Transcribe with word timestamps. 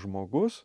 žmogus 0.00 0.62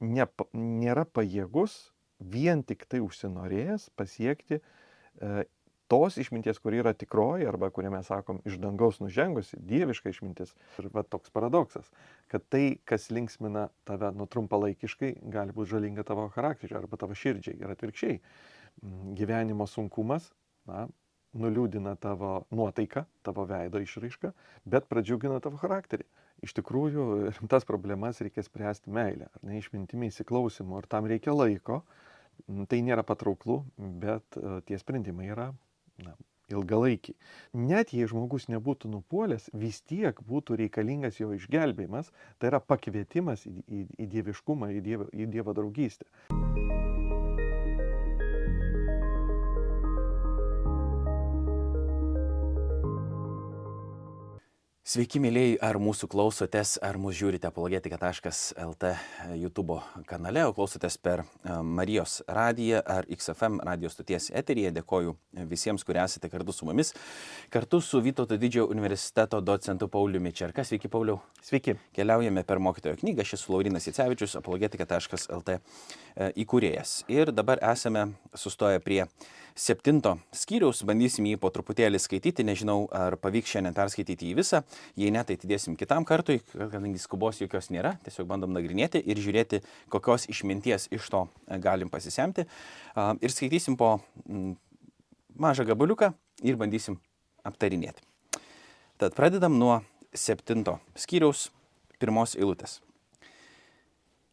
ne, 0.00 0.26
nėra 0.54 1.06
pajėgus 1.06 1.78
vien 2.20 2.64
tik 2.66 2.86
tai 2.90 3.00
užsinorėjęs 3.04 3.88
pasiekti 3.96 4.60
e, 4.60 5.44
tos 5.90 6.20
išminties, 6.22 6.60
kuri 6.62 6.78
yra 6.84 6.92
tikroji 6.94 7.48
arba 7.50 7.70
kurią 7.74 7.90
mes 7.90 8.06
sakom 8.06 8.38
iš 8.46 8.60
dangaus 8.62 9.00
nužengusi, 9.02 9.58
dieviška 9.58 10.12
išmintis. 10.12 10.52
Ir 10.78 10.90
va 10.94 11.02
toks 11.02 11.32
paradoksas, 11.34 11.90
kad 12.30 12.44
tai, 12.52 12.78
kas 12.86 13.08
linksmina 13.10 13.66
tave 13.88 14.12
nu 14.14 14.28
trumpalaikiškai, 14.30 15.16
gali 15.34 15.56
būti 15.56 15.74
žalinga 15.74 16.06
tavo 16.06 16.28
charakteriui 16.30 16.78
arba 16.78 17.00
tavo 17.00 17.16
širdžiai 17.18 17.58
ir 17.58 17.74
atvirkščiai. 17.74 18.20
Mm, 18.84 19.16
gyvenimo 19.18 19.66
sunkumas, 19.66 20.30
na, 20.70 20.86
nuliūdina 21.34 21.96
tavo 21.98 22.44
nuotaiką, 22.54 23.04
tavo 23.26 23.46
veido 23.50 23.82
išraišką, 23.82 24.30
bet 24.70 24.86
pradžiugina 24.90 25.42
tavo 25.42 25.58
charakterį. 25.58 26.06
Iš 26.44 26.54
tikrųjų, 26.60 27.06
rimtas 27.38 27.66
problemas 27.68 28.20
reikia 28.24 28.44
spręsti 28.46 28.92
meilę, 28.94 29.28
ar 29.28 29.46
ne 29.46 29.60
išmintimi 29.60 30.10
įsiklausimu, 30.10 30.80
ir 30.80 30.90
tam 30.90 31.10
reikia 31.10 31.36
laiko. 31.36 31.82
Tai 32.70 32.78
nėra 32.80 33.04
patrauklų, 33.04 33.58
bet 34.00 34.38
e, 34.40 34.60
tie 34.64 34.78
sprendimai 34.80 35.26
yra 35.28 35.50
na, 36.00 36.14
ilgalaikiai. 36.48 37.16
Net 37.52 37.92
jei 37.92 38.08
žmogus 38.08 38.48
nebūtų 38.48 38.90
nupuolęs, 38.94 39.50
vis 39.52 39.82
tiek 39.84 40.16
būtų 40.26 40.56
reikalingas 40.62 41.20
jo 41.20 41.34
išgelbėjimas, 41.36 42.08
tai 42.40 42.52
yra 42.54 42.62
pakvietimas 42.64 43.44
į, 43.44 43.54
į, 43.66 43.84
į 44.00 44.10
dieviškumą, 44.16 44.72
į 44.78 44.84
dievo, 44.88 45.10
į 45.12 45.28
dievo 45.36 45.56
draugystę. 45.56 46.08
Sveiki, 54.90 55.20
mėlyjei, 55.22 55.52
ar 55.62 55.76
mūsų 55.78 56.08
klausotės, 56.10 56.72
ar 56.82 56.96
mūsų 56.98 57.14
žiūrite 57.20 57.46
apologetika.lt 57.46 58.88
YouTube 59.38 59.76
kanale, 60.08 60.42
o 60.48 60.54
klausotės 60.56 60.96
per 60.98 61.20
e, 61.22 61.52
Marijos 61.62 62.16
radiją 62.26 62.80
ar 62.82 63.06
XFM 63.06 63.60
radijos 63.68 63.94
stoties 63.94 64.26
eteryje. 64.34 64.72
Dėkoju 64.80 65.14
visiems, 65.52 65.84
kurie 65.86 66.00
esate 66.02 66.26
kartu 66.32 66.50
su 66.56 66.66
mumis. 66.66 66.90
Kartu 67.54 67.78
su 67.86 68.00
Vytauto 68.02 68.34
didžiojo 68.34 68.66
universiteto 68.74 69.38
docentu 69.38 69.86
Pauliumi 69.86 70.32
Čerka. 70.34 70.64
Sveiki, 70.66 70.90
Pauliau. 70.90 71.20
Sveiki. 71.38 71.76
Keliaujame 71.94 72.42
per 72.48 72.58
mokytojo 72.58 72.98
knygą. 73.04 73.22
Aš 73.22 73.36
esu 73.38 73.54
Laurinas 73.54 73.86
Jacevičius, 73.86 74.34
apologetika.lt 74.42 75.54
e, 75.54 75.60
įkūrėjas. 76.42 77.04
Ir 77.14 77.30
dabar 77.30 77.62
esame 77.70 78.08
sustoję 78.34 78.82
prie 78.82 79.04
septinto 79.60 80.14
skyriaus, 80.34 80.80
bandysim 80.88 81.26
jį 81.28 81.36
po 81.40 81.50
truputėlį 81.52 82.00
skaityti, 82.00 82.44
nežinau, 82.46 82.86
ar 82.96 83.16
pavyks 83.20 83.52
šiandien 83.52 83.76
perskaityti 83.76 84.30
jį 84.30 84.38
visą, 84.38 84.62
jei 84.98 85.12
ne, 85.12 85.22
tai 85.26 85.36
atidėsim 85.36 85.76
kitam 85.80 86.06
kartui, 86.08 86.38
kadangi 86.54 87.00
skubos 87.02 87.42
jokios 87.42 87.68
nėra, 87.74 87.96
tiesiog 88.06 88.28
bandom 88.30 88.54
nagrinėti 88.56 89.02
ir 89.04 89.20
žiūrėti, 89.20 89.60
kokios 89.92 90.28
išminties 90.32 90.88
iš 90.96 91.08
to 91.12 91.26
e, 91.26 91.58
galim 91.60 91.92
pasisemti. 91.92 92.46
Ir 92.96 93.34
skaitysim 93.34 93.76
po 93.80 93.98
mažą 95.36 95.68
gabaliuką 95.68 96.12
ir 96.46 96.56
bandysim 96.60 96.96
aptarinėti. 97.44 98.04
Tad 99.00 99.16
pradedam 99.16 99.58
nuo 99.60 99.80
septinto 100.16 100.78
skyriaus 100.96 101.50
pirmos 102.00 102.36
eilutės. 102.38 102.80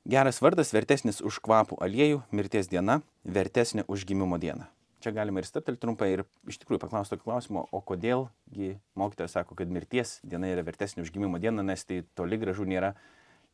Geras 0.08 0.40
vardas 0.40 0.72
vertesnis 0.72 1.20
už 1.20 1.42
kvapų 1.44 1.82
aliejų, 1.84 2.24
mirties 2.32 2.72
diena 2.72 3.02
vertesnė 3.28 3.84
už 3.92 4.08
gimimo 4.08 4.40
dieną 4.40 4.72
čia 5.04 5.14
galima 5.16 5.42
ir 5.42 5.48
staptelti 5.48 5.82
trumpai 5.84 6.10
ir 6.14 6.24
iš 6.50 6.60
tikrųjų 6.62 6.82
paklausti 6.82 7.16
tokio 7.16 7.30
klausimo, 7.30 7.66
o 7.72 7.82
kodėlgi 7.86 8.78
mokytojas 8.98 9.38
sako, 9.38 9.58
kad 9.60 9.72
mirties 9.72 10.18
diena 10.24 10.50
yra 10.52 10.66
vertesnė 10.68 11.06
už 11.06 11.14
gimimo 11.14 11.40
dieną, 11.42 11.66
nes 11.66 11.86
tai 11.86 12.02
toli 12.18 12.40
gražu 12.42 12.66
nėra 12.68 12.94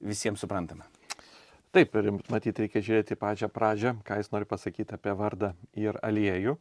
visiems 0.04 0.44
suprantama. 0.44 0.88
Taip, 1.74 1.96
ir 1.98 2.12
matyti 2.30 2.68
reikia 2.68 2.84
žiūrėti 2.86 3.18
pačią 3.18 3.50
pradžią, 3.50 3.96
ką 4.06 4.20
jis 4.20 4.30
nori 4.30 4.46
pasakyti 4.46 4.94
apie 4.94 5.16
vardą 5.18 5.54
ir 5.74 5.98
aliejų. 6.06 6.60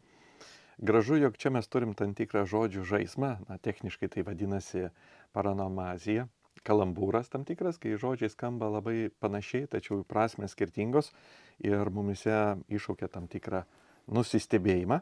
Gražu, 0.83 1.19
jog 1.21 1.37
čia 1.37 1.53
mes 1.53 1.69
turim 1.69 1.93
tam 1.95 2.15
tikrą 2.17 2.47
žodžių 2.49 2.87
žaismą, 2.89 3.35
na, 3.45 3.59
techniškai 3.61 4.09
tai 4.11 4.25
vadinasi 4.25 4.89
paranomazija, 5.37 6.25
kalambūras 6.67 7.29
tam 7.29 7.45
tikras, 7.45 7.77
kai 7.83 7.93
žodžiai 8.01 8.33
skamba 8.33 8.71
labai 8.73 9.13
panašiai, 9.23 9.69
tačiau 9.71 10.01
prasmės 10.09 10.57
skirtingos 10.57 11.13
ir 11.61 11.93
mumise 11.93 12.57
iššaukia 12.73 13.11
tam 13.13 13.29
tikrą 13.31 13.67
nusistebėjimą. 14.11 15.01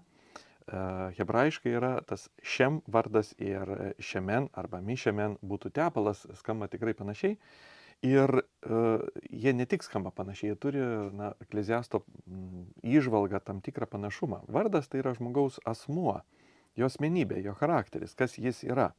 E, 0.71 0.79
hebrajiškai 1.19 1.75
yra 1.75 1.93
tas 2.07 2.29
šem 2.43 2.81
vardas 2.87 3.33
ir 3.39 3.95
šemen 4.03 4.51
arba 4.55 4.81
mišemen 4.85 5.39
būtų 5.43 5.73
tepalas, 5.75 6.27
skamba 6.41 6.71
tikrai 6.71 6.95
panašiai. 6.99 7.39
Ir 8.01 8.33
uh, 8.33 9.03
jie 9.29 9.53
ne 9.53 9.67
tik 9.69 9.83
skamba 9.85 10.09
panašiai, 10.17 10.55
jie 10.55 10.57
turi, 10.57 10.81
na, 11.13 11.35
ekleziasto 11.45 11.99
įžvalgą 12.81 13.43
tam 13.45 13.59
tikrą 13.61 13.85
panašumą. 13.93 14.39
Vardas 14.49 14.89
tai 14.89 15.03
yra 15.03 15.13
žmogaus 15.19 15.59
asmuo, 15.69 16.15
jo 16.81 16.89
asmenybė, 16.89 17.43
jo 17.45 17.53
charakteris, 17.59 18.17
kas 18.17 18.39
jis 18.41 18.63
yra. 18.65 18.95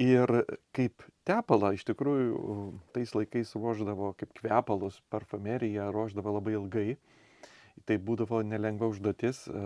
Ir 0.00 0.32
kaip 0.72 1.04
tepalą 1.28 1.74
iš 1.76 1.84
tikrųjų 1.90 2.56
tais 2.96 3.12
laikais 3.12 3.52
ruoždavo, 3.52 4.14
kaip 4.16 4.32
kvepalus, 4.40 4.96
parfumeriją 5.12 5.90
ruoždavo 5.92 6.38
labai 6.38 6.56
ilgai. 6.56 6.88
Uh, 6.96 7.25
tai 7.84 7.98
būdavo 8.02 8.40
nelengva 8.46 8.88
užduotis, 8.90 9.44
e, 9.48 9.62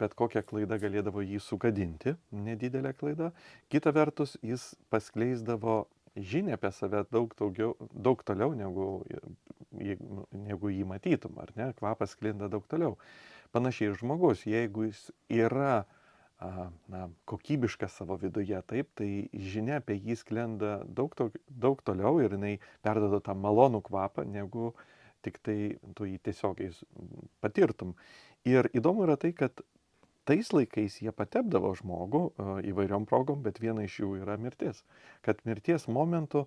bet 0.00 0.14
kokia 0.18 0.44
klaida 0.46 0.78
galėdavo 0.80 1.24
jį 1.24 1.40
sugadinti, 1.42 2.14
nedidelė 2.30 2.94
klaida. 2.96 3.32
Kita 3.72 3.92
vertus, 3.96 4.36
jis 4.42 4.70
paskleisdavo 4.92 5.86
žinę 6.16 6.56
apie 6.56 6.70
save 6.72 7.04
daug, 7.12 7.34
daugiau, 7.38 7.74
daug 7.92 8.22
toliau, 8.26 8.54
negu, 8.58 8.88
negu 10.32 10.72
jį 10.72 10.86
matytum, 10.88 11.38
ar 11.42 11.52
ne? 11.58 11.70
Kvapas 11.78 12.16
sklinda 12.16 12.48
daug 12.50 12.66
toliau. 12.70 12.96
Panašiai 13.54 13.92
ir 13.92 13.96
žmogus, 14.00 14.44
jeigu 14.48 14.88
jis 14.88 15.08
yra 15.32 15.84
na, 16.90 17.08
kokybiškas 17.28 17.96
savo 17.98 18.18
viduje, 18.20 18.58
taip, 18.70 18.90
tai 18.98 19.28
žinia 19.32 19.80
apie 19.80 19.96
jį 19.98 20.18
sklenda 20.20 20.76
daug, 20.86 21.14
daug 21.48 21.80
toliau 21.82 22.20
ir 22.22 22.36
jinai 22.36 22.58
perdoda 22.84 23.22
tą 23.24 23.34
malonų 23.34 23.80
kvapą, 23.88 24.26
negu 24.28 24.68
uh, 24.70 24.84
tik 25.24 25.40
tai 25.44 25.58
tu 25.98 26.06
jį 26.08 26.18
tiesiogiai 26.24 26.72
patirtum. 27.42 27.94
Ir 28.48 28.70
įdomu 28.76 29.06
yra 29.06 29.18
tai, 29.20 29.32
kad 29.36 29.62
tais 30.28 30.52
laikais 30.52 31.00
jie 31.02 31.12
patepdavo 31.14 31.72
žmogų 31.78 32.22
įvairiom 32.68 33.06
progom, 33.08 33.42
bet 33.44 33.60
viena 33.62 33.86
iš 33.86 34.00
jų 34.02 34.14
yra 34.22 34.36
mirtis. 34.40 34.82
Kad 35.24 35.40
mirties 35.48 35.88
momentu 35.88 36.46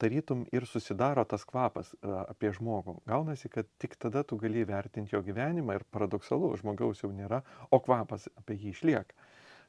tarytum 0.00 0.46
ir 0.56 0.64
susidaro 0.68 1.24
tas 1.28 1.44
kvapas 1.48 1.92
apie 2.02 2.52
žmogų. 2.56 2.98
Gaunasi, 3.08 3.50
kad 3.52 3.68
tik 3.80 3.96
tada 4.00 4.22
tu 4.24 4.38
gali 4.40 4.64
vertinti 4.68 5.14
jo 5.14 5.22
gyvenimą 5.24 5.76
ir 5.76 5.84
paradoksalu, 5.92 6.54
žmogaus 6.60 7.02
jau 7.04 7.12
nėra, 7.12 7.42
o 7.70 7.80
kvapas 7.80 8.28
apie 8.40 8.56
jį 8.56 8.72
išlieka. 8.72 9.26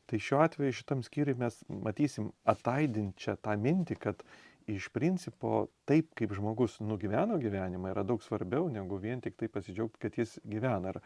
Tai 0.08 0.20
šiuo 0.24 0.40
atveju 0.40 0.76
šitam 0.78 1.02
skyriui 1.04 1.36
mes 1.36 1.58
matysim 1.68 2.30
ataidinčią 2.48 3.36
tą 3.44 3.58
mintį, 3.60 3.98
kad 4.00 4.24
iš 4.68 4.90
principo 4.92 5.68
taip, 5.88 6.12
kaip 6.18 6.34
žmogus 6.36 6.78
nugyveno 6.84 7.40
gyvenimą, 7.40 7.94
yra 7.94 8.04
daug 8.08 8.24
svarbiau 8.24 8.68
negu 8.72 9.00
vien 9.00 9.22
tik 9.24 9.38
tai 9.40 9.48
pasidžiaugti, 9.52 10.02
kad 10.04 10.18
jis 10.20 10.38
gyvena. 10.44 10.92
Ir 10.92 11.00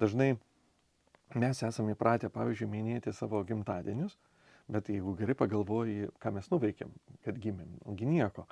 dažnai 0.00 0.34
mes 1.40 1.62
esame 1.64 1.96
įpratę, 1.96 2.30
pavyzdžiui, 2.32 2.68
minėti 2.70 3.14
savo 3.16 3.40
gimtadienius, 3.46 4.18
bet 4.70 4.90
jeigu 4.92 5.14
gerai 5.18 5.36
pagalvoji, 5.38 6.10
ką 6.20 6.34
mes 6.36 6.50
nuveikėm, 6.52 6.92
kad 7.24 7.40
gimėm, 7.40 7.80
nugi 7.86 8.08
nieko. 8.10 8.46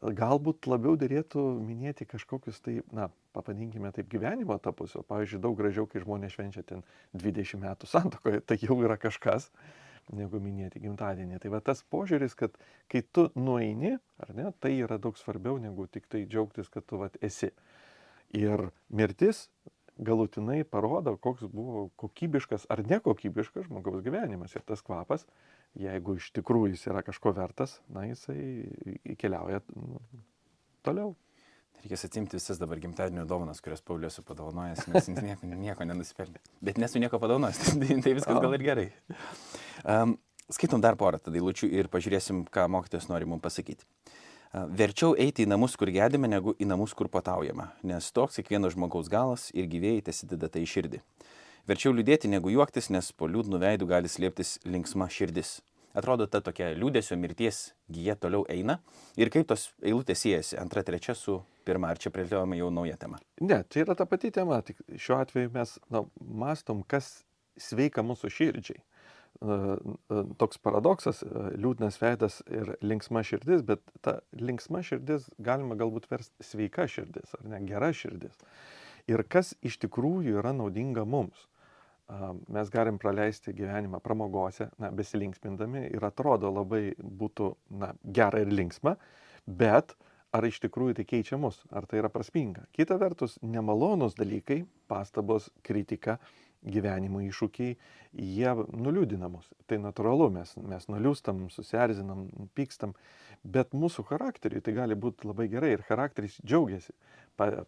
Galbūt 0.00 0.64
labiau 0.72 0.96
dėlėtų 0.96 1.42
minėti 1.60 2.06
kažkokius 2.08 2.62
tai, 2.64 2.78
na, 2.96 3.10
pavadinkime 3.36 3.92
taip, 3.92 4.08
gyvenimo 4.08 4.56
etapus. 4.56 4.96
Pavyzdžiui, 5.08 5.42
daug 5.44 5.58
gražiau, 5.58 5.84
kai 5.84 6.00
žmonės 6.00 6.32
švenčia 6.32 6.64
ten 6.64 6.80
20 7.12 7.60
metų 7.60 7.90
santokoje, 7.90 8.40
tai 8.40 8.56
jau 8.62 8.78
yra 8.80 8.96
kažkas 8.96 9.50
negu 10.16 10.40
minėti 10.42 10.82
gimtadienį. 10.82 11.38
Tai 11.42 11.52
va 11.54 11.60
tas 11.64 11.84
požiūris, 11.92 12.34
kad 12.38 12.56
kai 12.92 13.04
tu 13.14 13.28
nueini, 13.38 13.96
ar 14.22 14.34
ne, 14.36 14.50
tai 14.60 14.74
yra 14.80 14.98
daug 15.02 15.18
svarbiau 15.20 15.60
negu 15.62 15.86
tik 15.86 16.08
tai 16.10 16.24
džiaugtis, 16.26 16.70
kad 16.72 16.86
tu 16.88 17.00
vat 17.02 17.16
esi. 17.22 17.52
Ir 18.36 18.70
mirtis 18.88 19.46
galutinai 20.02 20.64
parodo, 20.64 21.16
koks 21.20 21.46
buvo 21.52 21.88
kokybiškas 22.00 22.66
ar 22.72 22.82
nekokybiškas 22.88 23.68
žmogaus 23.68 24.02
gyvenimas. 24.04 24.54
Ir 24.56 24.64
tas 24.66 24.82
kvapas, 24.84 25.26
jeigu 25.78 26.16
iš 26.20 26.30
tikrųjų 26.38 26.72
jis 26.74 26.86
yra 26.90 27.04
kažko 27.06 27.34
vertas, 27.36 27.78
na 27.92 28.06
jisai 28.08 29.14
keliauja 29.20 29.62
nu, 29.76 30.00
toliau. 30.86 31.14
Reikės 31.82 32.04
atsimti 32.06 32.38
visas 32.38 32.60
dabar 32.60 32.78
gimtadienio 32.78 33.24
dovanas, 33.26 33.58
kurias 33.62 33.80
Paulius 33.82 34.14
esu 34.14 34.22
padovanojęs, 34.28 34.84
nes 34.92 35.08
nieko, 35.16 35.48
nieko 35.50 35.86
nenusipelnė. 35.88 36.38
Bet 36.62 36.78
nesu 36.78 37.02
nieko 37.02 37.18
padovanojęs, 37.18 37.58
tai, 38.04 38.12
viskas 38.14 38.38
gal 38.38 38.54
ir 38.54 38.62
gerai. 38.62 38.84
Um, 39.82 40.16
skaitom 40.52 40.82
dar 40.82 40.96
porą 41.00 41.20
tada 41.22 41.38
eilučių 41.40 41.70
ir 41.72 41.88
pažiūrėsim, 41.92 42.44
ką 42.52 42.68
mokytojas 42.70 43.08
nori 43.10 43.28
mums 43.28 43.42
pasakyti. 43.44 43.86
Verčiau 44.52 45.14
eiti 45.16 45.46
į 45.46 45.48
namus, 45.48 45.78
kur 45.80 45.88
gedime, 45.88 46.28
negu 46.28 46.52
į 46.60 46.66
namus, 46.68 46.92
kur 46.92 47.08
pataujama, 47.08 47.70
nes 47.88 48.10
toks 48.12 48.36
kiekvieno 48.36 48.68
žmogaus 48.68 49.08
galas 49.08 49.46
ir 49.56 49.64
gyvėjai 49.64 50.02
tesideda 50.10 50.50
tai 50.52 50.66
širdį. 50.68 51.00
Verčiau 51.70 51.94
liūdėti 51.94 52.28
negu 52.28 52.52
juoktis, 52.52 52.90
nes 52.92 53.08
po 53.16 53.30
liūdnų 53.30 53.62
veidų 53.62 53.88
gali 53.88 54.10
slėptis 54.12 54.58
linksma 54.68 55.08
širdis. 55.08 55.60
atrodo 55.94 56.26
ta 56.26 56.40
tokia 56.40 56.72
liūdėsio 56.76 57.16
mirties 57.20 57.72
gyja 57.92 58.14
toliau 58.16 58.44
eina 58.48 58.78
ir 59.16 59.28
kaip 59.32 59.48
tos 59.48 59.70
eilutės 59.82 60.24
siejasi 60.24 60.56
antra, 60.56 60.82
trečia 60.82 61.14
su 61.14 61.42
pirma, 61.64 61.90
ar 61.92 61.98
čia 61.98 62.10
prieiliojama 62.10 62.56
jau 62.56 62.70
nauja 62.70 62.96
tema? 62.96 63.20
Ne, 63.40 63.62
tai 63.64 63.84
yra 63.84 63.94
ta 63.94 64.06
pati 64.08 64.30
tema, 64.30 64.60
tik 64.62 64.80
šiuo 64.96 65.18
atveju 65.20 65.52
mes 65.52 65.78
na, 65.92 66.04
mastom, 66.18 66.82
kas 66.82 67.24
sveika 67.60 68.04
mūsų 68.04 68.32
širdžiai. 68.32 68.80
Toks 69.40 70.60
paradoksas, 70.62 71.22
liūdnas 71.58 71.96
veidas 72.02 72.40
ir 72.50 72.74
linksma 72.84 73.24
širdis, 73.26 73.64
bet 73.66 73.82
ta 74.04 74.18
linksma 74.38 74.82
širdis 74.86 75.30
galima 75.42 75.78
galbūt 75.78 76.10
versti 76.10 76.46
sveika 76.46 76.86
širdis 76.90 77.34
ar 77.40 77.48
ne 77.54 77.62
gera 77.66 77.90
širdis. 77.96 78.36
Ir 79.10 79.24
kas 79.26 79.56
iš 79.66 79.80
tikrųjų 79.82 80.38
yra 80.38 80.52
naudinga 80.54 81.06
mums 81.08 81.48
mes 82.48 82.70
galim 82.70 82.98
praleisti 82.98 83.54
gyvenimą 83.56 84.00
pramogose, 84.00 84.68
na, 84.78 84.90
besilinksmindami 84.90 85.86
ir 85.94 86.04
atrodo 86.04 86.50
labai 86.52 86.92
būtų, 86.98 87.52
na, 87.80 87.92
gera 88.04 88.42
ir 88.42 88.52
linksma, 88.52 88.96
bet 89.46 89.94
ar 90.32 90.46
iš 90.48 90.60
tikrųjų 90.64 90.98
tai 90.98 91.06
keičia 91.08 91.38
mus, 91.40 91.60
ar 91.70 91.86
tai 91.88 92.00
yra 92.00 92.10
prasminga. 92.12 92.66
Kita 92.72 92.96
vertus, 93.00 93.36
nemalonus 93.42 94.16
dalykai, 94.18 94.62
pastabos, 94.88 95.50
kritika, 95.64 96.18
gyvenimo 96.62 97.22
iššūkiai, 97.26 97.76
jie 98.12 98.52
nuliūdina 98.70 99.28
mus. 99.32 99.48
Tai 99.70 99.80
natūralu, 99.82 100.28
mes, 100.34 100.54
mes 100.56 100.86
nuliūstam, 100.90 101.46
susierzinam, 101.52 102.26
pykstam, 102.56 102.94
bet 103.42 103.74
mūsų 103.74 104.04
charakteriui 104.10 104.62
tai 104.62 104.76
gali 104.76 104.98
būti 104.98 105.26
labai 105.26 105.48
gerai 105.50 105.72
ir 105.74 105.86
charakteris 105.88 106.38
džiaugiasi 106.44 106.94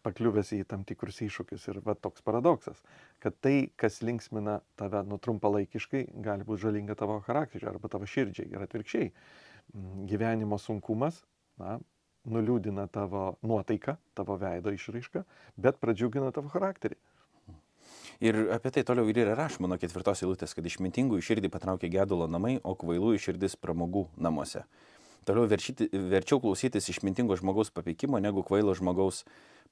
pakliuvęs 0.05 0.53
į 0.55 0.61
tam 0.69 0.85
tikrus 0.87 1.23
iššūkius. 1.25 1.65
Ir 1.73 1.81
va 1.87 1.97
toks 1.97 2.23
paradoksas, 2.25 2.83
kad 3.23 3.37
tai, 3.43 3.71
kas 3.81 4.03
linksmina 4.05 4.61
tave 4.79 5.03
nu 5.09 5.19
trumpalaikiškai, 5.19 6.07
gali 6.25 6.47
būti 6.47 6.67
žalinga 6.67 6.97
tavo 6.99 7.19
charakteriui 7.25 7.71
arba 7.73 7.91
tavo 7.91 8.07
širdžiai 8.07 8.53
ir 8.53 8.67
atvirkščiai. 8.67 9.11
Mm, 9.75 10.05
gyvenimo 10.11 10.61
sunkumas, 10.61 11.23
na, 11.59 11.79
nuliūdina 12.29 12.87
tavo 12.93 13.35
nuotaiką, 13.45 13.97
tavo 14.17 14.37
veido 14.41 14.73
išraišką, 14.75 15.25
bet 15.61 15.81
pradžiugina 15.81 16.31
tavo 16.37 16.53
charakterį. 16.53 17.01
Ir 18.23 18.39
apie 18.55 18.71
tai 18.75 18.85
toliau 18.87 19.09
ir 19.11 19.19
yra 19.25 19.35
rašoma 19.39 19.69
nuo 19.71 19.79
ketvirtos 19.81 20.23
eilutės, 20.23 20.55
kad 20.55 20.67
išmintingų 20.67 21.19
širdį 21.25 21.51
patraukia 21.51 21.91
gedulo 21.91 22.29
namai, 22.31 22.59
o 22.63 22.77
kvailų 22.79 23.17
širdis 23.19 23.57
pramogų 23.59 24.07
namuose. 24.17 24.65
Toliau 25.25 25.49
verčyti, 25.49 25.89
verčiau 25.91 26.39
klausytis 26.43 26.91
išmintingo 26.93 27.37
žmogaus 27.41 27.73
papykimo 27.75 28.21
negu 28.21 28.45
kvailo 28.45 28.75
žmogaus 28.77 29.23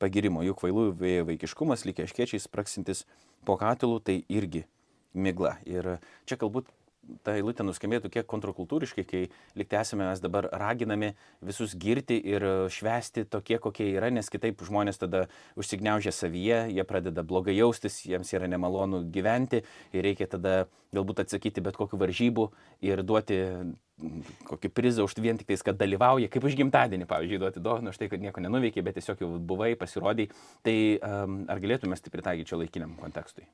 pagirimo. 0.00 0.42
Juk 0.46 0.62
kvailų 0.62 0.86
vaikiškumas, 1.28 1.84
lygiai 1.86 2.08
aškiečiai 2.08 2.40
spraksintis 2.40 3.04
po 3.46 3.58
katilų, 3.60 4.00
tai 4.00 4.22
irgi 4.32 4.64
migla. 5.12 5.58
Ir 5.68 5.98
čia 6.24 6.40
galbūt 6.40 6.72
ta 7.26 7.34
eilutė 7.38 7.64
nuskambėtų 7.66 8.10
kiek 8.12 8.26
kontrakultūriškai, 8.30 9.04
kai 9.08 9.22
liktai 9.58 9.80
esame 9.82 10.06
mes 10.06 10.22
dabar 10.22 10.48
raginami 10.52 11.12
visus 11.44 11.74
girti 11.78 12.18
ir 12.32 12.46
švesti 12.72 13.24
tokie, 13.30 13.58
kokie 13.62 13.88
yra, 13.92 14.10
nes 14.14 14.30
kitaip 14.32 14.62
žmonės 14.66 15.02
tada 15.02 15.26
užsigniaužia 15.58 16.14
savyje, 16.14 16.62
jie 16.74 16.86
pradeda 16.88 17.24
blogai 17.26 17.56
jaustis, 17.56 18.02
jiems 18.06 18.32
yra 18.36 18.50
nemalonu 18.50 19.02
gyventi 19.12 19.64
ir 19.92 20.06
reikia 20.06 20.30
tada 20.30 20.62
galbūt 20.92 21.24
atsakyti 21.24 21.64
bet 21.64 21.78
kokiu 21.78 22.00
varžybu 22.00 22.50
ir 22.84 23.02
duoti 23.06 23.40
kokį 24.48 24.70
prizą 24.74 25.04
už 25.06 25.14
vien 25.22 25.38
tik 25.38 25.48
tais, 25.50 25.62
kad 25.64 25.76
dalyvauja, 25.78 26.30
kaip 26.32 26.44
už 26.46 26.56
gimtadienį, 26.58 27.06
pavyzdžiui, 27.10 27.40
duoti 27.42 27.62
dovaną 27.62 27.92
už 27.92 28.00
tai, 28.00 28.08
kad 28.10 28.22
nieko 28.22 28.42
nenuveikia, 28.42 28.84
bet 28.84 28.96
tiesiog 28.98 29.22
jau 29.22 29.30
buvai, 29.38 29.72
pasirodai. 29.78 30.28
Tai 30.66 30.76
um, 30.98 31.36
ar 31.52 31.62
galėtume 31.62 31.98
tai 31.98 32.14
pritaikyti 32.14 32.50
čia 32.50 32.58
laikiniam 32.60 32.96
kontekstui? 33.00 33.46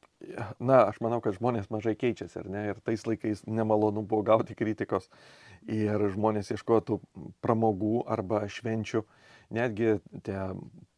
Na, 0.57 0.87
aš 0.87 1.03
manau, 1.05 1.21
kad 1.25 1.37
žmonės 1.37 1.69
mažai 1.75 1.95
keičiasi, 1.99 2.41
ar 2.41 2.51
ne? 2.53 2.65
Ir 2.73 2.83
tais 2.87 3.05
laikais 3.09 3.45
nemalonu 3.47 4.05
buvo 4.09 4.25
gauti 4.31 4.57
kritikos 4.59 5.11
ir 5.67 6.09
žmonės 6.15 6.55
ieškotų 6.55 7.01
pramogų 7.45 8.07
arba 8.09 8.47
švenčių. 8.49 9.05
Netgi 9.55 9.95
tie 10.27 10.41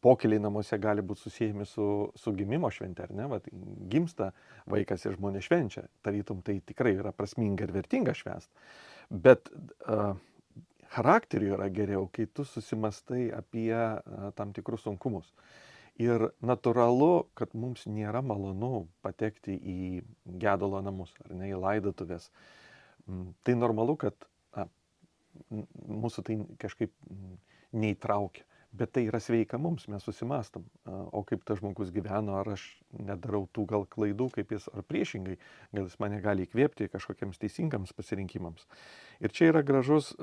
pokeliai 0.03 0.41
namuose 0.43 0.75
gali 0.81 1.03
būti 1.05 1.23
susijęmi 1.23 1.65
su, 1.69 1.85
su 2.19 2.33
gimimo 2.35 2.71
švente, 2.73 3.05
ar 3.05 3.13
ne? 3.15 3.27
Vat, 3.31 3.45
gimsta 3.91 4.31
vaikas 4.71 5.05
ir 5.05 5.15
žmonės 5.15 5.47
švenčia. 5.47 5.85
Tarytum 6.03 6.41
tai 6.43 6.57
tikrai 6.67 6.97
yra 6.97 7.13
prasminga 7.15 7.63
ir 7.63 7.71
vertinga 7.75 8.15
švęsti. 8.17 8.67
Bet 9.23 9.47
uh, 9.53 10.17
charakteriu 10.91 11.53
yra 11.55 11.69
geriau, 11.71 12.09
kai 12.11 12.25
tu 12.27 12.43
susimastai 12.47 13.29
apie 13.37 13.71
uh, 13.71 14.31
tam 14.35 14.51
tikrus 14.57 14.83
sunkumus. 14.87 15.31
Ir 16.01 16.31
natūralu, 16.43 17.27
kad 17.37 17.53
mums 17.55 17.85
nėra 17.87 18.23
malonu 18.25 18.87
patekti 19.05 19.55
į 19.55 19.79
gedulo 20.41 20.81
namus 20.83 21.13
ar 21.23 21.35
ne 21.37 21.51
į 21.51 21.59
laidotuvės. 21.61 22.29
Tai 23.45 23.55
normalu, 23.59 23.97
kad 23.99 24.27
a, 24.55 24.65
mūsų 25.51 26.23
tai 26.25 26.37
kažkaip 26.63 26.91
neįtraukia 27.71 28.45
bet 28.71 28.93
tai 28.95 29.03
yra 29.09 29.19
sveika 29.19 29.59
mums, 29.59 29.87
mes 29.91 30.03
susimastam, 30.05 30.63
o 30.87 31.23
kaip 31.27 31.43
tas 31.47 31.59
žmogus 31.59 31.91
gyveno, 31.91 32.37
ar 32.39 32.53
aš 32.53 32.63
nedarau 32.95 33.43
tų 33.51 33.65
gal 33.67 33.83
klaidų, 33.91 34.29
kaip 34.37 34.53
jis, 34.55 34.69
ar 34.71 34.85
priešingai, 34.87 35.35
gal 35.75 35.89
jis 35.89 35.97
mane 35.99 36.21
gali 36.23 36.47
įkvėpti 36.47 36.87
kažkokiems 36.93 37.41
teisingams 37.41 37.91
pasirinkimams. 37.97 38.67
Ir 39.19 39.35
čia 39.35 39.51
yra 39.51 39.63
gražus 39.67 40.13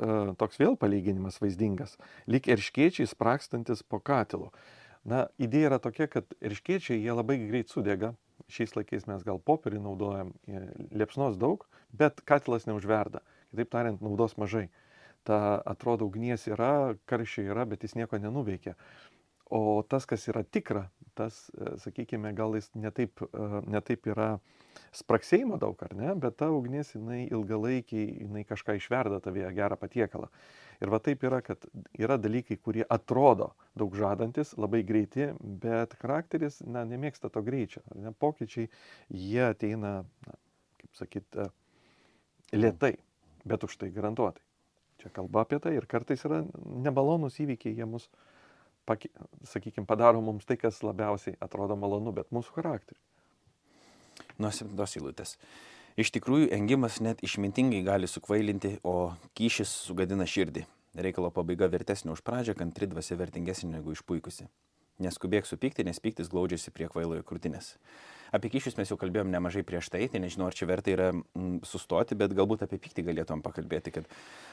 toks 0.40 0.60
vėl 0.60 0.78
palyginimas 0.80 1.42
vaizdingas, 1.44 1.98
lyg 2.26 2.48
erškiečiai 2.48 3.08
sprakstantis 3.10 3.84
po 3.84 4.00
katilu. 4.00 4.50
Na, 5.08 5.26
idėja 5.40 5.74
yra 5.74 5.82
tokia, 5.82 6.08
kad 6.10 6.32
erškiečiai 6.40 6.98
jie 7.02 7.12
labai 7.12 7.38
greit 7.44 7.70
sudega, 7.72 8.14
šiais 8.48 8.74
laikais 8.76 9.06
mes 9.10 9.22
gal 9.28 9.38
popierį 9.44 9.80
naudojam, 9.84 10.32
liepsnos 10.96 11.36
daug, 11.40 11.68
bet 11.92 12.24
katilas 12.28 12.66
neužverda. 12.68 13.20
Kitaip 13.52 13.70
tariant, 13.72 14.02
naudos 14.04 14.36
mažai 14.40 14.68
ta 15.28 15.60
atrodo 15.68 16.08
ugnies 16.08 16.48
yra, 16.48 16.96
karščiai 17.10 17.52
yra, 17.52 17.66
bet 17.68 17.84
jis 17.84 17.98
nieko 17.98 18.20
nenuveikia. 18.22 18.74
O 19.48 19.80
tas, 19.88 20.04
kas 20.04 20.26
yra 20.28 20.42
tikra, 20.44 20.88
tas, 21.16 21.46
e, 21.56 21.74
sakykime, 21.80 22.34
gal 22.36 22.56
jis 22.56 22.68
netaip, 22.76 23.22
e, 23.24 23.44
netaip 23.72 24.08
yra 24.12 24.28
spraksėjimo 24.96 25.56
daug, 25.60 25.80
ar 25.84 25.94
ne, 25.96 26.10
bet 26.20 26.36
ta 26.40 26.50
ugnis, 26.52 26.92
jinai 26.92 27.22
ilgalaikiai, 27.26 28.10
jinai 28.26 28.44
kažką 28.48 28.76
išverda 28.76 29.20
tavyje 29.24 29.48
gerą 29.56 29.78
patiekalą. 29.80 30.28
Ir 30.84 30.92
va 30.92 31.00
taip 31.02 31.24
yra, 31.26 31.40
kad 31.44 31.64
yra 31.98 32.18
dalykai, 32.20 32.58
kurie 32.60 32.84
atrodo 32.88 33.50
daug 33.78 33.96
žadantis, 33.98 34.52
labai 34.60 34.82
greiti, 34.86 35.30
bet 35.40 35.96
charakteris, 36.02 36.60
na, 36.68 36.84
nemėgsta 36.88 37.32
to 37.32 37.42
greičio. 37.44 37.82
Ne, 37.96 38.12
pokyčiai, 38.12 38.68
jie 39.08 39.46
ateina, 39.48 39.94
na, 40.28 40.36
kaip 40.82 41.00
sakyt, 41.00 41.40
e, 41.40 41.48
lietai, 42.52 42.94
bet 43.48 43.64
už 43.64 43.80
tai 43.80 43.90
garantuotai. 43.96 44.47
Čia 44.98 45.12
kalba 45.14 45.44
apie 45.44 45.60
tai 45.62 45.76
ir 45.78 45.86
kartais 45.86 46.24
yra 46.26 46.42
nemalonus 46.66 47.38
įvykiai, 47.42 47.76
jie 47.78 47.86
mus, 47.86 48.08
sakykime, 49.46 49.86
padaro 49.86 50.22
mums 50.24 50.48
tai, 50.48 50.56
kas 50.58 50.80
labiausiai 50.82 51.36
atrodo 51.44 51.76
malonu, 51.78 52.14
bet 52.16 52.32
mūsų 52.34 52.56
charakterį. 52.56 52.98
Nuo 54.42 54.50
septintos 54.54 54.96
įlūtės. 54.98 55.36
Iš 55.98 56.12
tikrųjų, 56.14 56.50
engimas 56.54 57.00
net 57.02 57.22
išmintingai 57.26 57.82
gali 57.86 58.10
sukvailinti, 58.10 58.76
o 58.86 59.12
kyšis 59.38 59.70
sugadina 59.86 60.26
širdį. 60.30 60.64
Reikalo 60.98 61.30
pabaiga 61.34 61.68
vertesnė 61.70 62.14
už 62.14 62.22
pradžią, 62.26 62.54
kantri 62.58 62.86
dvasia 62.90 63.18
vertingesnė 63.18 63.76
negu 63.76 63.94
išpuikusi. 63.94 64.46
Neskubėk 65.02 65.46
supykti, 65.46 65.84
nes 65.86 65.98
pyktis 66.02 66.30
glaudžiasi 66.30 66.72
prie 66.74 66.88
kvailojo 66.90 67.26
krūtinės. 67.26 67.76
Apie 68.34 68.50
kyšius 68.52 68.76
mes 68.78 68.90
jau 68.90 68.98
kalbėjom 69.00 69.30
nemažai 69.32 69.64
prieš 69.66 69.90
tai, 69.92 70.04
tai 70.12 70.20
nežinau, 70.22 70.48
ar 70.50 70.56
čia 70.56 70.68
verta 70.68 70.92
yra 70.92 71.08
mm, 71.14 71.62
sustoti, 71.68 72.18
bet 72.18 72.34
galbūt 72.36 72.66
apie 72.66 72.80
pyktį 72.82 73.06
galėtum 73.08 73.44
pakalbėti, 73.44 73.94
kad 73.94 74.10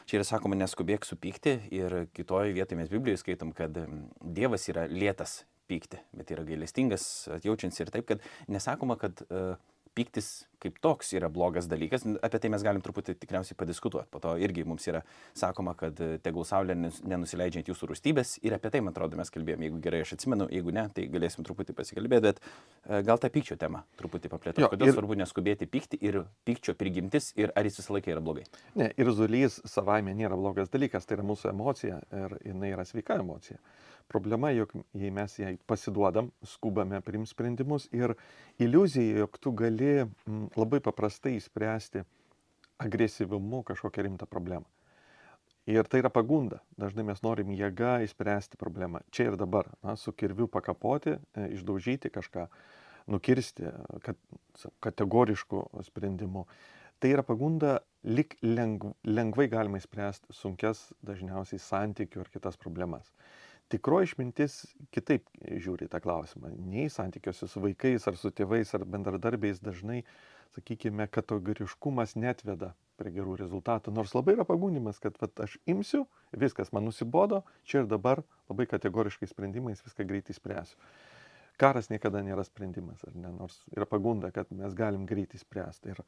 čia 0.07 0.19
yra 0.19 0.27
sakoma, 0.27 0.57
neskubėk 0.59 1.07
supykti 1.07 1.57
ir 1.75 1.97
kitoje 2.15 2.55
vietoje 2.55 2.79
mes 2.79 2.91
Biblijoje 2.91 3.23
skaitom, 3.23 3.51
kad 3.55 3.75
mm, 3.83 4.31
Dievas 4.37 4.69
yra 4.71 4.87
lėtas 4.91 5.43
pykti, 5.69 5.99
bet 6.15 6.31
yra 6.31 6.45
gailestingas, 6.47 7.05
atjaučiantis 7.39 7.81
ir 7.81 7.91
taip, 7.93 8.07
kad 8.11 8.25
nesakoma, 8.51 8.99
kad 9.01 9.23
uh, 9.27 9.55
pyktis 9.97 10.45
kaip 10.65 10.79
toks 10.83 11.13
yra 11.15 11.29
blogas 11.31 11.69
dalykas, 11.69 12.05
apie 12.25 12.41
tai 12.41 12.51
mes 12.53 12.63
galim 12.65 12.83
truputį 12.83 13.15
tikriausiai 13.21 13.57
padiskutuoti. 13.59 14.09
Po 14.11 14.21
to 14.23 14.35
irgi 14.41 14.65
mums 14.67 14.87
yra 14.89 15.03
sakoma, 15.37 15.75
kad 15.77 15.99
e, 16.01 16.15
tegul 16.25 16.47
saulė 16.47 16.75
nenusileidžia 16.77 17.61
ant 17.61 17.71
jūsų 17.71 17.91
rūstybės 17.91 18.35
ir 18.45 18.57
apie 18.57 18.71
tai, 18.73 18.81
man 18.85 18.95
atrodo, 18.95 19.19
mes 19.19 19.31
kalbėjome. 19.33 19.69
Jeigu 19.69 19.81
gerai 19.85 20.01
aš 20.05 20.15
atsimenu, 20.17 20.49
jeigu 20.53 20.73
ne, 20.75 20.87
tai 20.95 21.07
galėsim 21.11 21.45
truputį 21.47 21.77
pasikalbėti, 21.77 22.25
bet 22.25 22.41
e, 22.41 23.01
gal 23.07 23.21
tą 23.21 23.31
pykčio 23.33 23.59
temą 23.61 23.85
truputį 23.99 24.31
paplėtoti. 24.33 24.69
Kodėl 24.75 24.91
ir... 24.91 24.97
svarbu 24.97 25.19
neskubėti 25.21 25.69
pykti 25.69 26.01
ir 26.05 26.21
pykčio 26.47 26.77
prigimtis 26.79 27.31
ir 27.39 27.53
ar 27.55 27.67
jis 27.67 27.81
visą 27.81 27.97
laiką 27.97 28.15
yra 28.15 28.23
blogai? 28.25 28.45
Ne, 28.79 28.91
ir 28.97 29.11
zulys 29.15 29.61
savaime 29.69 30.15
nėra 30.17 30.37
blogas 30.39 30.71
dalykas, 30.73 31.07
tai 31.07 31.19
yra 31.19 31.27
mūsų 31.27 31.51
emocija 31.53 32.01
ir 32.15 32.39
jinai 32.43 32.73
yra 32.75 32.87
sveika 32.87 33.19
emocija. 33.21 33.61
Problema, 34.07 34.51
jog 34.53 34.69
jei 34.93 35.09
mes 35.09 35.33
jai 35.39 35.55
pasiduodam, 35.65 36.27
skubame 36.45 36.99
priimti 37.01 37.31
sprendimus 37.31 37.87
ir 37.89 38.13
iliuzija, 38.61 39.23
jog 39.23 39.39
tu 39.41 39.53
gali 39.57 40.03
mm, 40.03 40.43
labai 40.59 40.81
paprastai 40.83 41.35
įspręsti 41.39 42.05
agresyvumu 42.81 43.63
kažkokią 43.63 44.07
rimtą 44.07 44.27
problemą. 44.27 44.65
Ir 45.65 45.87
tai 45.89 46.03
yra 46.03 46.11
pagunda. 46.13 46.59
Dažnai 46.77 47.07
mes 47.07 47.23
norim 47.25 47.49
jėga 47.57 47.97
įspręsti 48.05 48.59
problemą. 48.61 49.01
Čia 49.09 49.31
ir 49.31 49.37
dabar. 49.39 49.71
Na, 49.81 49.95
su 49.97 50.13
kirviu 50.13 50.45
pakapoti, 50.51 51.15
e, 51.17 51.47
išdaužyti 51.57 52.11
kažką, 52.13 52.45
nukirsti 53.09 53.71
kad, 54.05 54.19
kategoriškų 54.85 55.63
sprendimų. 55.89 56.45
tai 56.99 57.11
yra 57.11 57.23
pagunda 57.23 57.79
lik 58.03 58.37
lengv, 58.41 58.93
lengvai 59.03 59.47
galima 59.51 59.77
įspręsti 59.77 60.31
sunkias 60.33 60.93
dažniausiai 61.03 61.59
santykių 61.59 62.21
ar 62.21 62.29
kitas 62.29 62.57
problemas. 62.57 63.11
Tikroji 63.69 64.11
išmintis 64.11 64.59
kitaip 64.93 65.25
žiūri 65.41 65.89
tą 65.89 65.99
klausimą. 65.99 66.53
Nei 66.69 66.89
santykiuose 66.89 67.49
su 67.49 67.61
vaikais 67.61 68.05
ar 68.07 68.17
su 68.17 68.29
tėvais 68.29 68.73
ar 68.77 68.85
bendradarbiais 68.85 69.59
dažnai, 69.59 70.03
sakykime, 70.55 71.07
kategoriškumas 71.11 72.15
netveda 72.19 72.73
prie 72.99 73.11
gerų 73.15 73.35
rezultatų. 73.41 73.93
Nors 73.95 74.13
labai 74.15 74.35
yra 74.37 74.45
pagundimas, 74.47 74.99
kad 75.03 75.17
vat, 75.21 75.33
aš 75.43 75.57
imsiu, 75.69 76.05
viskas 76.35 76.71
man 76.75 76.87
nusibodo, 76.87 77.43
čia 77.67 77.83
ir 77.83 77.89
dabar 77.91 78.23
labai 78.49 78.67
kategoriškai 78.71 79.29
sprendimais 79.29 79.83
viską 79.85 80.07
greitai 80.07 80.35
spręsiu. 80.37 80.79
Karas 81.59 81.87
niekada 81.91 82.19
nėra 82.23 82.43
sprendimas, 82.43 83.03
ar 83.07 83.15
ne? 83.15 83.31
Nors 83.31 83.61
yra 83.75 83.87
pagunda, 83.87 84.31
kad 84.35 84.49
mes 84.51 84.75
galim 84.75 85.05
greitai 85.07 85.39
spręsti. 85.39 85.93
Ir 85.93 86.01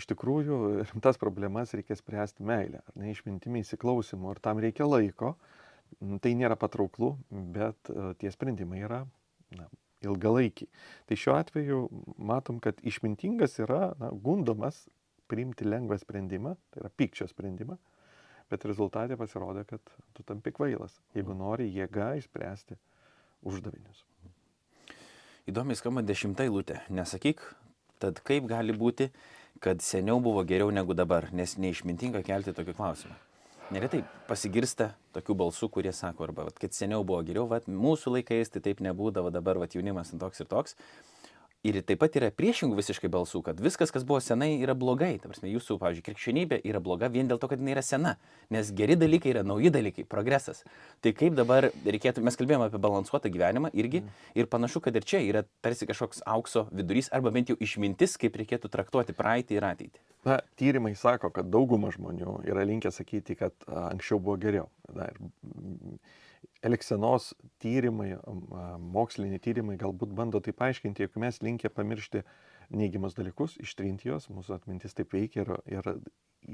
iš 0.00 0.06
tikrųjų 0.12 0.60
rimtas 0.88 1.20
problemas 1.20 1.74
reikia 1.76 1.98
spręsti 1.98 2.46
meilę, 2.46 2.80
ar 2.86 3.00
ne 3.00 3.12
išmintimi 3.12 3.64
įsiklausimu, 3.64 4.32
ir 4.32 4.40
tam 4.44 4.62
reikia 4.62 4.88
laiko. 4.88 5.34
Tai 6.00 6.30
nėra 6.38 6.54
patrauklų, 6.54 7.16
bet 7.52 7.90
e, 7.90 8.12
tie 8.20 8.30
sprendimai 8.30 8.84
yra 8.86 9.00
na, 9.58 9.64
ilgalaikiai. 10.04 10.68
Tai 11.08 11.18
šiuo 11.22 11.36
atveju 11.36 11.80
matom, 12.18 12.60
kad 12.64 12.80
išmintingas 12.86 13.58
yra 13.64 13.92
na, 14.00 14.10
gundomas 14.12 14.86
priimti 15.30 15.66
lengvą 15.68 15.98
sprendimą, 16.00 16.56
tai 16.72 16.84
yra 16.84 16.90
pykčio 16.96 17.28
sprendimą, 17.30 17.76
bet 18.50 18.66
rezultatė 18.66 19.18
pasirodė, 19.20 19.64
kad 19.68 19.94
tu 20.16 20.26
tampi 20.26 20.52
kvailas, 20.54 20.96
jeigu 21.14 21.36
nori 21.38 21.68
jėga 21.70 22.14
išspręsti 22.18 22.78
uždavinius. 23.46 24.04
Įdomiai 25.50 25.78
skamba 25.78 26.02
dešimta 26.06 26.44
eilutė. 26.46 26.80
Nesakyk, 26.94 27.42
tad 28.02 28.20
kaip 28.26 28.48
gali 28.50 28.74
būti, 28.76 29.08
kad 29.62 29.82
seniau 29.84 30.20
buvo 30.22 30.44
geriau 30.46 30.72
negu 30.74 30.94
dabar, 30.96 31.30
nes 31.32 31.56
neišmintinga 31.58 32.22
kelti 32.26 32.54
tokį 32.56 32.76
klausimą. 32.76 33.16
Neretai 33.70 34.00
pasigirsta 34.26 34.88
tokių 35.14 35.34
balsų, 35.44 35.68
kurie 35.70 35.92
sako, 35.94 36.24
arba, 36.26 36.48
vat, 36.48 36.56
kad 36.58 36.74
seniau 36.74 37.04
buvo 37.06 37.20
geriau, 37.22 37.44
vat, 37.46 37.68
mūsų 37.70 38.16
laikais 38.16 38.50
tai 38.50 38.62
taip 38.64 38.80
nebūdavo, 38.82 39.30
dabar 39.30 39.60
vat, 39.62 39.76
jaunimas 39.78 40.10
toks 40.18 40.42
ir 40.42 40.48
toks. 40.50 40.74
Ir 41.60 41.76
taip 41.84 41.98
pat 42.00 42.14
yra 42.16 42.30
priešingų 42.32 42.78
visiškai 42.78 43.10
balsų, 43.12 43.42
kad 43.44 43.58
viskas, 43.60 43.90
kas 43.92 44.04
buvo 44.08 44.16
senai, 44.24 44.54
yra 44.64 44.72
blogai. 44.72 45.10
Ta 45.20 45.28
prasme, 45.28 45.50
jūsų, 45.52 45.74
pavyzdžiui, 45.82 46.04
krikščionybė 46.06 46.58
yra 46.64 46.80
bloga 46.80 47.10
vien 47.12 47.28
dėl 47.28 47.36
to, 47.42 47.50
kad 47.50 47.60
jinai 47.60 47.74
yra 47.74 47.82
sena. 47.84 48.14
Nes 48.48 48.70
geri 48.72 48.96
dalykai 48.96 49.34
yra 49.34 49.42
nauji 49.44 49.68
dalykai, 49.74 50.06
progresas. 50.08 50.62
Tai 51.04 51.12
kaip 51.18 51.36
dabar 51.36 51.68
reikėtų, 51.84 52.24
mes 52.24 52.40
kalbėjome 52.40 52.70
apie 52.70 52.80
balansuotą 52.80 53.28
gyvenimą 53.34 53.74
irgi. 53.76 54.00
Ir 54.40 54.48
panašu, 54.48 54.80
kad 54.86 54.96
ir 54.96 55.04
čia 55.04 55.20
yra 55.20 55.44
tarsi 55.60 55.84
kažkoks 55.90 56.24
aukso 56.24 56.64
vidurys, 56.72 57.12
arba 57.12 57.34
bent 57.34 57.52
jau 57.52 57.58
išmintis, 57.60 58.16
kaip 58.22 58.40
reikėtų 58.40 58.72
traktuoti 58.72 59.16
praeitį 59.20 59.60
ir 59.60 59.68
ateitį. 59.74 60.04
Na, 60.30 60.40
tyrimai 60.56 60.94
sako, 60.96 61.28
kad 61.28 61.52
dauguma 61.52 61.92
žmonių 61.92 62.38
yra 62.48 62.64
linkę 62.64 62.88
sakyti, 62.88 63.36
kad 63.36 63.68
anksčiau 63.68 64.16
buvo 64.16 64.40
geriau. 64.40 64.72
Na, 64.96 65.12
ir, 65.12 65.20
Elksenos 66.64 67.30
tyrimai, 67.62 68.14
moksliniai 68.92 69.40
tyrimai 69.42 69.76
galbūt 69.80 70.12
bando 70.16 70.40
tai 70.44 70.52
paaiškinti, 70.56 71.06
jeigu 71.06 71.22
mes 71.22 71.40
linkę 71.44 71.70
pamiršti 71.72 72.22
neigiamus 72.76 73.16
dalykus, 73.16 73.56
ištrinti 73.64 74.10
juos, 74.10 74.28
mūsų 74.32 74.58
atmintis 74.58 74.96
taip 74.96 75.14
veikia 75.16 75.42
ir, 75.44 75.52
ir, 75.72 75.88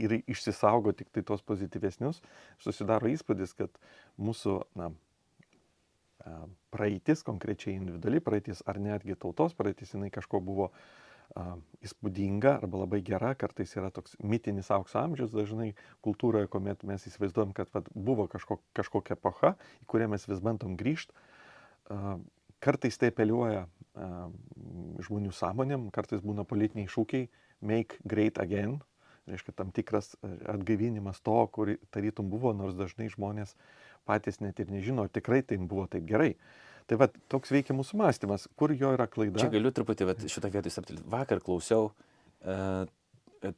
ir 0.07 0.14
išsisaugo 0.33 0.95
tik 0.97 1.11
tai 1.14 1.25
tos 1.26 1.43
pozityvesnius, 1.47 2.23
susidaro 2.62 3.11
įspūdis, 3.11 3.57
kad 3.59 3.83
mūsų 4.19 4.61
na, 4.78 4.93
praeitis, 6.75 7.23
konkrečiai 7.26 7.76
individuali 7.76 8.23
praeitis 8.23 8.62
ar 8.66 8.81
netgi 8.83 9.19
tautos 9.19 9.55
praeitis, 9.59 9.93
jinai 9.95 10.11
kažko 10.14 10.40
buvo 10.43 10.71
uh, 10.71 11.06
įspūdinga 11.85 12.56
arba 12.62 12.83
labai 12.85 13.02
gera, 13.04 13.35
kartais 13.38 13.75
yra 13.76 13.90
toks 13.95 14.16
mitinis 14.23 14.71
aukso 14.75 15.00
amžius 15.02 15.35
dažnai 15.35 15.73
kultūroje, 16.04 16.49
kuomet 16.52 16.85
mes 16.88 17.06
įsivaizduojam, 17.11 17.52
kad 17.56 17.71
vat, 17.75 17.88
buvo 17.92 18.26
kažko, 18.30 18.61
kažkokia 18.76 19.16
epocha, 19.18 19.54
į 19.83 19.88
kurią 19.92 20.11
mes 20.12 20.26
vis 20.28 20.42
bandom 20.45 20.76
grįžti. 20.80 21.12
Kartais 22.64 22.97
tai 22.99 23.12
apeliuoja 23.12 23.66
žmonių 25.06 25.33
sąmonėm, 25.37 25.90
kartais 25.95 26.25
būna 26.25 26.47
politiniai 26.49 26.90
šūkiai 26.90 27.28
make 27.61 28.00
great 28.04 28.40
again, 28.42 28.78
reiškia 29.26 29.54
tam 29.59 29.73
tikras 29.75 30.14
atgaivinimas 30.23 31.21
to, 31.25 31.37
kur 31.52 31.75
tarytum 31.95 32.30
buvo, 32.30 32.52
nors 32.56 32.76
dažnai 32.78 33.09
žmonės 33.12 33.56
patys 34.06 34.40
net 34.40 34.61
ir 34.62 34.71
nežino, 34.71 35.09
tikrai 35.11 35.42
tai 35.42 35.59
buvo 35.59 35.87
taip 35.90 36.06
gerai. 36.09 36.37
Tai 36.87 37.00
va, 37.00 37.09
toks 37.33 37.50
veikia 37.50 37.75
mūsų 37.75 37.99
mąstymas, 37.99 38.47
kur 38.59 38.71
jo 38.76 38.93
yra 38.95 39.09
klaida. 39.11 39.40
Čia 39.43 39.50
galiu 39.50 39.73
truputį 39.75 40.07
vat, 40.07 40.23
šitą 40.31 40.52
vietą 40.55 40.71
įsaptilti. 40.71 41.02
Vakar 41.11 41.43
klausiau 41.43 41.88
uh, 41.90 42.87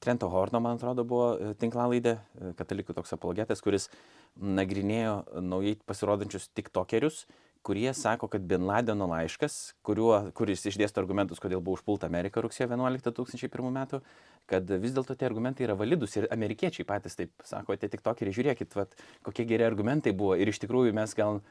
Trento 0.01 0.29
Horno, 0.29 0.61
man 0.61 0.77
atrodo, 0.77 1.05
buvo 1.07 1.29
e, 1.37 1.51
tinklalaidė, 1.59 2.15
e, 2.19 2.53
katalikų 2.59 2.97
toks 2.97 3.15
apologetas, 3.15 3.63
kuris 3.65 3.89
nagrinėjo 4.37 5.43
naujai 5.45 5.77
pasirodančius 5.89 6.49
tiktokerius, 6.57 7.23
kurie 7.67 7.89
sako, 7.97 8.29
kad 8.33 8.45
Bin 8.49 8.67
Ladeno 8.69 9.09
laiškas, 9.11 9.57
kuriuo, 9.87 10.31
kuris 10.37 10.65
išdėsto 10.69 11.03
argumentus, 11.03 11.41
kodėl 11.43 11.63
buvo 11.65 11.79
užpulta 11.79 12.09
Amerika 12.11 12.43
rugsėjo 12.45 12.69
11 12.71 13.11
2001 13.11 13.73
metų, 13.79 14.03
kad 14.51 14.71
vis 14.83 14.95
dėlto 14.97 15.17
tie 15.19 15.29
argumentai 15.29 15.67
yra 15.67 15.77
validus 15.79 16.17
ir 16.17 16.29
amerikiečiai 16.35 16.87
patys 16.89 17.19
taip 17.19 17.35
sako, 17.47 17.77
tie 17.77 17.91
tiktokeriai, 17.93 18.37
žiūrėkit, 18.37 18.77
vat, 18.79 18.95
kokie 19.27 19.47
geri 19.49 19.67
argumentai 19.67 20.15
buvo 20.17 20.39
ir 20.39 20.53
iš 20.53 20.63
tikrųjų 20.65 20.95
mes 20.97 21.17
gal 21.19 21.43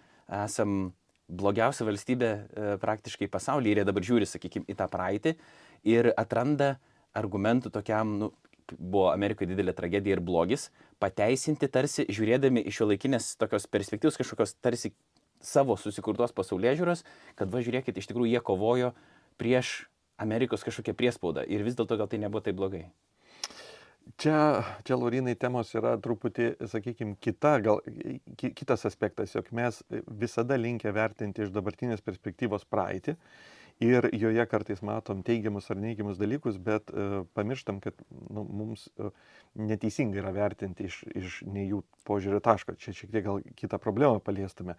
esam 0.43 0.91
blogiausia 1.27 1.86
valstybė 1.88 2.27
e, 2.27 2.67
praktiškai 2.81 3.29
pasaulyje 3.31 3.75
ir 3.75 3.81
jie 3.81 3.88
dabar 3.88 4.05
žiūri, 4.10 4.27
sakykime, 4.29 4.67
į 4.72 4.77
tą 4.79 4.88
praeitį 4.91 5.36
ir 5.88 6.12
atranda 6.15 6.77
argumentų 7.17 7.72
tokiam, 7.74 8.13
nu, 8.22 8.31
buvo 8.75 9.10
Amerikoje 9.12 9.51
didelė 9.51 9.74
tragedija 9.75 10.17
ir 10.17 10.24
blogis, 10.24 10.69
pateisinti 11.00 11.69
tarsi 11.72 12.07
žiūrėdami 12.12 12.63
iš 12.67 12.81
jo 12.81 12.89
laikinės 12.91 13.36
tokios 13.39 13.67
perspektyvos 13.72 14.19
kažkokios 14.19 14.57
tarsi 14.63 14.93
savo 15.43 15.77
susikurtos 15.79 16.34
pasaulyje 16.36 16.79
žiūros, 16.81 17.03
kad 17.38 17.51
va 17.53 17.62
žiūrėkit, 17.63 18.00
iš 18.00 18.10
tikrųjų 18.10 18.34
jie 18.34 18.43
kovojo 18.43 18.93
prieš 19.38 19.88
Amerikos 20.17 20.65
kažkokią 20.65 20.96
priespaudą 20.98 21.46
ir 21.46 21.63
vis 21.63 21.77
dėlto 21.77 22.00
gal 22.00 22.10
tai 22.10 22.19
nebuvo 22.24 22.41
taip 22.43 22.57
blogai. 22.57 22.88
Čia, 24.16 24.64
čia 24.88 24.96
Laurinai, 24.96 25.36
temos 25.40 25.74
yra 25.76 25.96
truputį, 26.00 26.48
sakykime, 26.72 27.18
kita, 27.22 27.58
gal 27.66 27.82
ki, 28.40 28.54
kitas 28.56 28.88
aspektas, 28.88 29.34
jog 29.36 29.50
mes 29.58 29.82
visada 30.08 30.56
linkę 30.58 30.94
vertinti 30.96 31.44
iš 31.44 31.52
dabartinės 31.56 32.04
perspektyvos 32.06 32.66
praeitį 32.70 33.18
ir 33.84 34.08
joje 34.14 34.46
kartais 34.50 34.82
matom 34.82 35.22
teigiamus 35.26 35.70
ar 35.70 35.78
neigiamus 35.82 36.18
dalykus, 36.18 36.58
bet 36.58 36.90
uh, 36.94 37.20
pamirštam, 37.38 37.82
kad 37.84 38.00
nu, 38.10 38.42
mums 38.48 38.88
uh, 38.98 39.12
neteisinga 39.54 40.22
yra 40.24 40.32
vertinti 40.34 40.88
iš, 40.90 41.04
iš 41.14 41.38
ne 41.46 41.68
jų 41.68 41.84
požiūrio 42.08 42.42
taško. 42.42 42.78
Čia 42.82 42.96
šiek 42.98 43.14
tiek 43.14 43.28
gal 43.28 43.44
kitą 43.60 43.78
problemą 43.82 44.22
paliestume. 44.24 44.78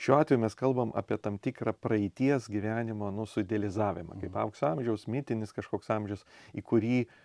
Šiuo 0.00 0.18
atveju 0.18 0.42
mes 0.42 0.56
kalbam 0.58 0.90
apie 0.98 1.18
tam 1.22 1.38
tikrą 1.38 1.76
praeities 1.76 2.48
gyvenimo 2.50 3.12
nusuidealizavimą, 3.14 4.16
kaip 4.16 4.30
mhm. 4.32 4.42
aukso 4.42 4.70
amžiaus, 4.72 5.06
mitinis 5.06 5.54
kažkoks 5.54 5.92
amžius, 5.94 6.26
į 6.56 6.66
kurį 6.66 7.02
uh, 7.04 7.18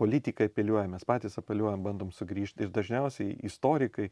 politikai 0.00 0.48
apeliuoja, 0.50 0.88
mes 0.90 1.06
patys 1.08 1.38
apeliuojam, 1.40 1.82
bandom 1.84 2.12
sugrįžti. 2.14 2.66
Ir 2.66 2.74
dažniausiai 2.74 3.38
istorikai 3.48 4.10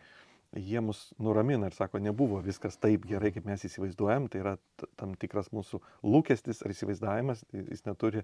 jie 0.56 0.80
mus 0.80 1.12
nuramina 1.18 1.68
ir 1.68 1.74
sako, 1.74 1.98
nebuvo 2.00 2.38
viskas 2.44 2.78
taip 2.80 3.04
gerai, 3.08 3.32
kaip 3.34 3.46
mes 3.48 3.64
įsivaizduojam, 3.66 4.28
tai 4.32 4.40
yra 4.42 4.54
tam 4.96 5.14
tikras 5.18 5.50
mūsų 5.54 5.80
lūkestis 6.06 6.62
ar 6.64 6.72
įsivaizdavimas, 6.72 7.42
jis 7.52 7.84
neturi, 7.86 8.22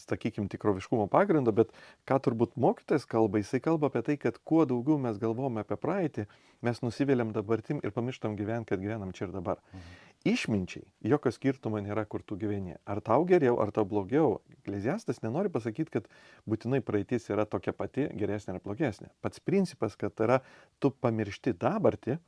sakykime, 0.00 0.48
tikroviškumo 0.50 1.06
pagrindo, 1.12 1.52
bet 1.54 1.74
ką 2.08 2.20
turbūt 2.26 2.56
mokytojas 2.60 3.06
kalba, 3.10 3.42
jisai 3.42 3.62
kalba 3.64 3.90
apie 3.90 4.02
tai, 4.06 4.18
kad 4.20 4.40
kuo 4.44 4.64
daugiau 4.68 4.98
mes 5.02 5.20
galvome 5.22 5.62
apie 5.62 5.78
praeitį, 5.80 6.26
mes 6.66 6.82
nusivėliam 6.84 7.34
dabartim 7.36 7.82
ir 7.84 7.94
pamirštam 7.94 8.38
gyventi, 8.40 8.72
kad 8.72 8.82
gyvenam 8.82 9.14
čia 9.16 9.28
ir 9.28 9.36
dabar. 9.36 9.62
Mhm 9.74 10.09
išminčiai 10.28 10.86
jokio 11.12 11.32
skirtumo 11.32 11.80
nėra, 11.80 12.04
kur 12.08 12.22
tu 12.22 12.36
gyveni. 12.40 12.76
Ar 12.84 13.00
tau 13.04 13.24
geriau, 13.28 13.58
ar 13.62 13.72
tau 13.74 13.86
blogiau. 13.88 14.40
Ekleziastas 14.60 15.22
nenori 15.24 15.52
pasakyti, 15.52 15.94
kad 15.98 16.08
būtinai 16.48 16.82
praeitis 16.84 17.30
yra 17.32 17.46
tokia 17.48 17.72
pati, 17.76 18.08
geresnė 18.20 18.56
ar 18.56 18.64
blogesnė. 18.64 19.10
Pats 19.24 19.40
principas, 19.40 19.96
kad 20.00 20.20
yra 20.20 20.40
tu 20.78 20.92
pamiršti 20.92 21.54
dabartį, 21.56 22.18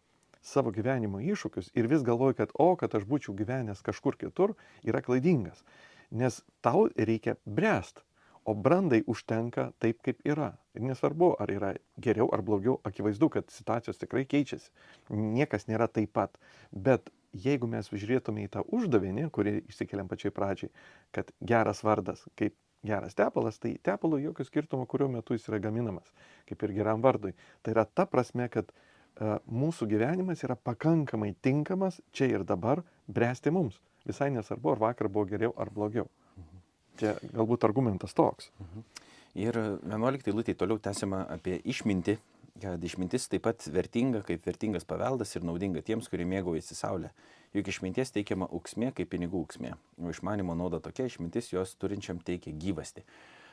savo 0.42 0.72
gyvenimo 0.75 1.20
iššūkius 1.22 1.70
ir 1.78 1.88
vis 1.90 2.02
galvoji, 2.06 2.40
kad 2.40 2.54
o, 2.58 2.72
kad 2.76 2.94
aš 2.99 3.06
būčiau 3.08 3.34
gyvenęs 3.38 3.84
kažkur 3.84 4.18
kitur, 4.18 4.56
yra 4.82 5.02
klaidingas. 5.04 5.62
Nes 6.11 6.42
tau 6.64 6.88
reikia 6.96 7.38
bręst. 7.46 8.02
O 8.42 8.56
brandai 8.58 9.04
užtenka 9.06 9.68
taip, 9.78 10.00
kaip 10.02 10.18
yra. 10.26 10.49
Ir 10.75 10.82
nesvarbu, 10.82 11.28
ar 11.38 11.50
yra 11.54 11.68
geriau 12.02 12.26
ar 12.34 12.42
blogiau, 12.42 12.80
akivaizdu, 12.82 13.28
kad 13.30 13.52
situacijos 13.54 14.00
tikrai 14.00 14.25
keičiasi. 14.26 14.72
Niekas 15.14 15.68
nėra 15.68 15.87
taip 15.87 16.11
pat. 16.18 16.34
Bet 16.75 17.12
jeigu 17.32 17.68
mes 17.70 17.88
žiūrėtume 17.88 18.44
į 18.46 18.50
tą 18.56 18.62
uždavinį, 18.76 19.28
kurį 19.32 19.62
išsikeliam 19.70 20.10
pačiai 20.10 20.34
pradžiai, 20.34 20.70
kad 21.14 21.32
geras 21.40 21.82
vardas, 21.84 22.24
kaip 22.38 22.56
geras 22.82 23.14
tepalas, 23.14 23.58
tai 23.62 23.76
tepalo 23.82 24.18
jokio 24.18 24.44
skirtumo, 24.44 24.86
kuriuo 24.86 25.08
metu 25.12 25.36
jis 25.36 25.46
yra 25.48 25.60
gaminamas, 25.62 26.08
kaip 26.48 26.62
ir 26.66 26.74
geram 26.80 27.02
vardui. 27.04 27.34
Tai 27.62 27.76
yra 27.76 27.84
ta 27.86 28.06
prasme, 28.10 28.48
kad 28.52 28.72
uh, 28.72 29.38
mūsų 29.46 29.88
gyvenimas 29.92 30.42
yra 30.46 30.56
pakankamai 30.58 31.32
tinkamas 31.42 32.00
čia 32.12 32.28
ir 32.32 32.46
dabar 32.48 32.82
bręsti 33.06 33.54
mums. 33.54 33.78
Visai 34.08 34.32
nesvarbu, 34.34 34.74
ar 34.74 34.82
vakar 34.82 35.08
buvo 35.08 35.28
geriau 35.30 35.54
ar 35.56 35.70
blogiau. 35.70 36.08
Mhm. 36.36 36.62
Čia 36.98 37.14
galbūt 37.30 37.68
argumentas 37.68 38.14
toks. 38.18 38.50
Mhm. 38.58 38.84
Ir 39.42 39.56
11 39.56 40.28
eilutė 40.28 40.56
toliau 40.58 40.82
tęsiama 40.82 41.22
apie 41.32 41.60
išmintį, 41.64 42.18
kad 42.61 42.85
išmintis 42.85 43.28
taip 43.32 43.47
pat 43.47 43.64
vertinga 43.73 44.23
kaip 44.26 44.44
vertingas 44.47 44.85
paveldas 44.88 45.32
ir 45.37 45.47
naudinga 45.47 45.82
tiems, 45.87 46.09
kurie 46.12 46.26
mėgaujasi 46.28 46.76
Saulė. 46.76 47.12
Juk 47.56 47.68
išminties 47.68 48.12
teikiama 48.14 48.49
auksmė 48.49 48.92
kaip 48.97 49.11
pinigų 49.12 49.42
auksmė, 49.44 49.75
o 50.00 50.12
išmanimo 50.12 50.56
nauda 50.56 50.80
tokia 50.80 51.09
išmintis 51.09 51.52
jos 51.52 51.75
turinčiam 51.80 52.21
teikia 52.25 52.54
gyvasti. 52.56 53.04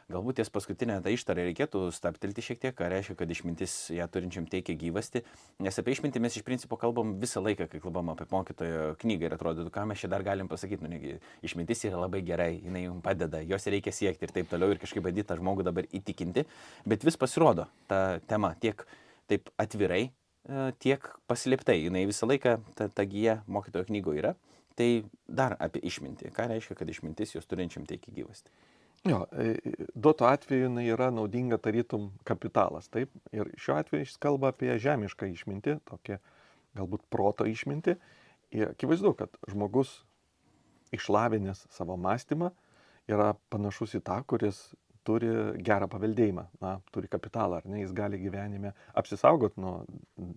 Galbūt 0.10 0.40
ties 0.40 0.50
paskutinę 0.50 0.96
tą 1.06 1.12
ištarą 1.14 1.44
reikėtų 1.46 1.80
stabtelti 1.94 2.42
šiek 2.42 2.58
tiek, 2.64 2.74
ką 2.74 2.88
reiškia, 2.90 3.14
kad 3.20 3.30
išmintis 3.30 3.74
ją 3.94 4.08
turinčiam 4.10 4.48
teikia 4.50 4.74
gyvasti, 4.74 5.22
nes 5.62 5.76
apie 5.78 5.94
išmintį 5.94 6.22
mes 6.24 6.38
iš 6.40 6.46
principo 6.48 6.80
kalbam 6.82 7.12
visą 7.22 7.44
laiką, 7.46 7.68
kai 7.70 7.82
kalbam 7.84 8.10
apie 8.16 8.26
mokytojo 8.32 8.96
knygą 9.04 9.28
ir 9.28 9.36
atrodytų, 9.38 9.70
ką 9.76 9.84
mes 9.92 10.02
čia 10.02 10.10
dar 10.10 10.26
galim 10.26 10.50
pasakyti, 10.50 10.82
nu, 10.82 10.90
negi, 10.96 11.20
išmintis 11.46 11.86
yra 11.86 12.00
labai 12.02 12.24
gerai, 12.26 12.56
jinai 12.58 12.88
jums 12.88 13.06
padeda, 13.06 13.44
jos 13.46 13.70
reikia 13.70 13.94
siekti 13.94 14.26
ir 14.26 14.34
taip 14.34 14.50
toliau 14.50 14.74
ir 14.74 14.82
kažkaip 14.82 15.06
bandyti 15.06 15.30
tą 15.30 15.38
žmogų 15.38 15.68
dabar 15.70 15.86
įtikinti, 15.94 16.48
bet 16.90 17.06
vis 17.06 17.20
pasirodo 17.22 17.68
ta 17.92 18.18
tema 18.26 18.56
tiek 18.58 18.82
taip 19.30 19.54
atvirai, 19.62 20.08
e, 20.10 20.64
tiek 20.82 21.06
paslėptai, 21.30 21.78
jinai 21.84 22.08
visą 22.10 22.26
laiką 22.32 22.56
ta, 22.74 22.90
ta 22.90 23.06
gyja 23.06 23.44
mokytojo 23.46 23.92
knygoje 23.92 24.26
yra. 24.26 24.34
Tai 24.80 24.90
dar 25.28 25.58
apie 25.60 25.82
išmintį. 25.84 26.30
Ką 26.32 26.46
reiškia, 26.48 26.78
kad 26.80 26.88
išmintis 26.88 27.34
jos 27.36 27.48
turinčiam 27.52 27.84
teikia 27.84 28.14
gyvasti? 28.16 28.48
Jo, 29.08 29.26
e, 29.32 29.56
duoto 29.96 30.28
atveju 30.28 30.66
jinai 30.68 30.86
yra 30.92 31.08
naudinga 31.14 31.58
tarytum 31.64 32.10
kapitalas, 32.28 32.90
taip. 32.92 33.14
Ir 33.36 33.52
šiuo 33.56 33.78
atveju 33.80 34.04
jis 34.04 34.18
kalba 34.20 34.52
apie 34.52 34.74
žemišką 34.82 35.30
išmintį, 35.32 35.78
tokią 35.88 36.18
galbūt 36.76 37.06
proto 37.14 37.48
išmintį. 37.48 37.96
Ir 38.60 38.74
akivaizdu, 38.74 39.14
kad 39.16 39.40
žmogus 39.48 40.02
išlavinęs 40.96 41.68
savo 41.72 41.96
mąstymą 42.02 42.52
yra 43.10 43.32
panašus 43.54 43.96
į 44.00 44.04
tą, 44.10 44.20
kuris 44.28 44.60
turi 45.08 45.30
gerą 45.66 45.88
paveldėjimą, 45.90 46.44
na, 46.62 46.76
turi 46.94 47.08
kapitalą, 47.10 47.62
ar 47.62 47.70
ne, 47.72 47.80
jis 47.86 47.94
gali 47.96 48.20
gyvenime 48.22 48.74
apsisaugoti 49.00 49.62
nuo 49.64 49.80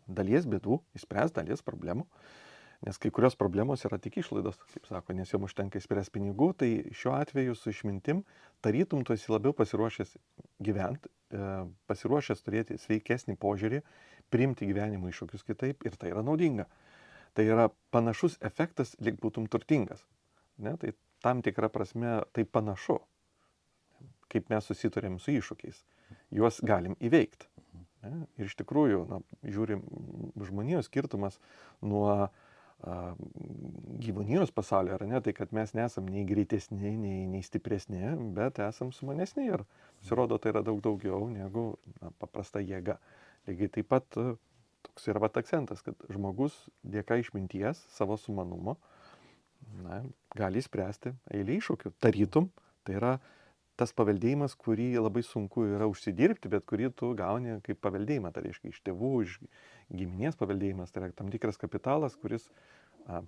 dalies 0.06 0.46
bėdų, 0.48 0.78
išspręsti 0.96 1.40
dalies 1.40 1.64
problemų. 1.66 2.06
Uh, 2.06 2.51
Nes 2.82 2.98
kai 2.98 3.12
kurios 3.14 3.36
problemos 3.38 3.84
yra 3.86 3.94
tik 4.02 4.16
išlaidos, 4.18 4.56
kaip 4.74 4.88
sako, 4.88 5.14
nes 5.14 5.30
jom 5.30 5.44
užtenka 5.46 5.78
įspręs 5.78 6.08
pinigų, 6.10 6.48
tai 6.58 6.70
šiuo 6.98 7.12
atveju 7.14 7.54
su 7.54 7.70
išmintim 7.70 8.24
tarytum 8.62 9.04
tu 9.06 9.14
esi 9.14 9.30
labiau 9.30 9.54
pasiruošęs 9.54 10.16
gyventi, 10.66 11.10
e, 11.30 11.44
pasiruošęs 11.90 12.42
turėti 12.42 12.80
sveikesnį 12.82 13.38
požiūrį, 13.42 13.82
priimti 14.34 14.66
gyvenimo 14.66 15.12
iššūkius 15.12 15.46
kitaip 15.46 15.86
ir 15.86 15.94
tai 16.00 16.10
yra 16.10 16.26
naudinga. 16.26 16.66
Tai 17.38 17.46
yra 17.46 17.70
panašus 17.94 18.40
efektas, 18.42 18.96
lyg 18.98 19.22
būtum 19.22 19.46
turtingas. 19.46 20.02
Ne? 20.58 20.74
Tai 20.82 20.90
tam 21.22 21.46
tikrą 21.46 21.70
prasme 21.70 22.18
tai 22.34 22.42
panašu, 22.44 22.98
kaip 24.32 24.50
mes 24.50 24.66
susiturėm 24.66 25.22
su 25.22 25.38
iššūkiais. 25.38 25.84
Juos 26.34 26.58
galim 26.66 26.98
įveikti. 26.98 27.46
Ne? 28.02 28.26
Ir 28.42 28.50
iš 28.50 28.58
tikrųjų, 28.58 29.04
na, 29.06 29.22
žiūrim, 29.46 29.86
žmonijos 30.42 30.90
skirtumas 30.90 31.38
nuo 31.80 32.08
uh, 32.26 32.41
gyvūnijos 32.82 34.50
pasaulyje, 34.54 34.96
ar 34.96 35.04
ne, 35.06 35.20
tai 35.22 35.34
kad 35.36 35.52
mes 35.54 35.70
nesam 35.78 36.08
nei 36.10 36.24
greitesni, 36.26 36.90
nei, 36.98 37.26
nei 37.30 37.42
stipresni, 37.46 38.00
bet 38.34 38.58
esam 38.64 38.90
sumanesni 38.94 39.46
ir 39.52 39.62
pasirodo 40.00 40.38
tai 40.42 40.50
yra 40.54 40.64
daug 40.66 40.80
daugiau 40.82 41.28
negu 41.30 41.76
na, 42.00 42.10
paprasta 42.18 42.62
jėga. 42.62 42.98
Lygiai 43.46 43.70
taip 43.76 43.90
pat 43.90 44.08
toks 44.16 45.06
yra 45.10 45.22
vat 45.22 45.38
akcentas, 45.38 45.82
kad 45.86 45.94
žmogus 46.10 46.56
dėka 46.82 47.20
išminties, 47.22 47.84
savo 47.94 48.18
sumanumo, 48.18 48.76
na, 49.84 50.02
gali 50.38 50.62
spręsti 50.62 51.14
eilį 51.38 51.60
iššūkių. 51.60 51.94
Tarytum, 52.02 52.50
tai 52.82 52.98
yra 52.98 53.12
tas 53.82 53.92
paveldėjimas, 53.98 54.54
kurį 54.58 54.92
labai 55.00 55.24
sunku 55.26 55.66
yra 55.74 55.88
užsidirbti, 55.90 56.50
bet 56.52 56.66
kurį 56.70 56.92
tu 56.94 57.12
gauni 57.18 57.58
kaip 57.66 57.80
paveldėjimą, 57.82 58.30
tai 58.34 58.46
reiškia 58.46 58.70
iš 58.70 58.82
tėvų, 58.86 59.12
iš 59.26 59.38
giminės 59.90 60.38
paveldėjimas, 60.38 60.94
tai 60.94 61.02
yra 61.02 61.14
tam 61.18 61.32
tikras 61.32 61.58
kapitalas, 61.58 62.14
kuris, 62.22 62.46
a, 63.10 63.24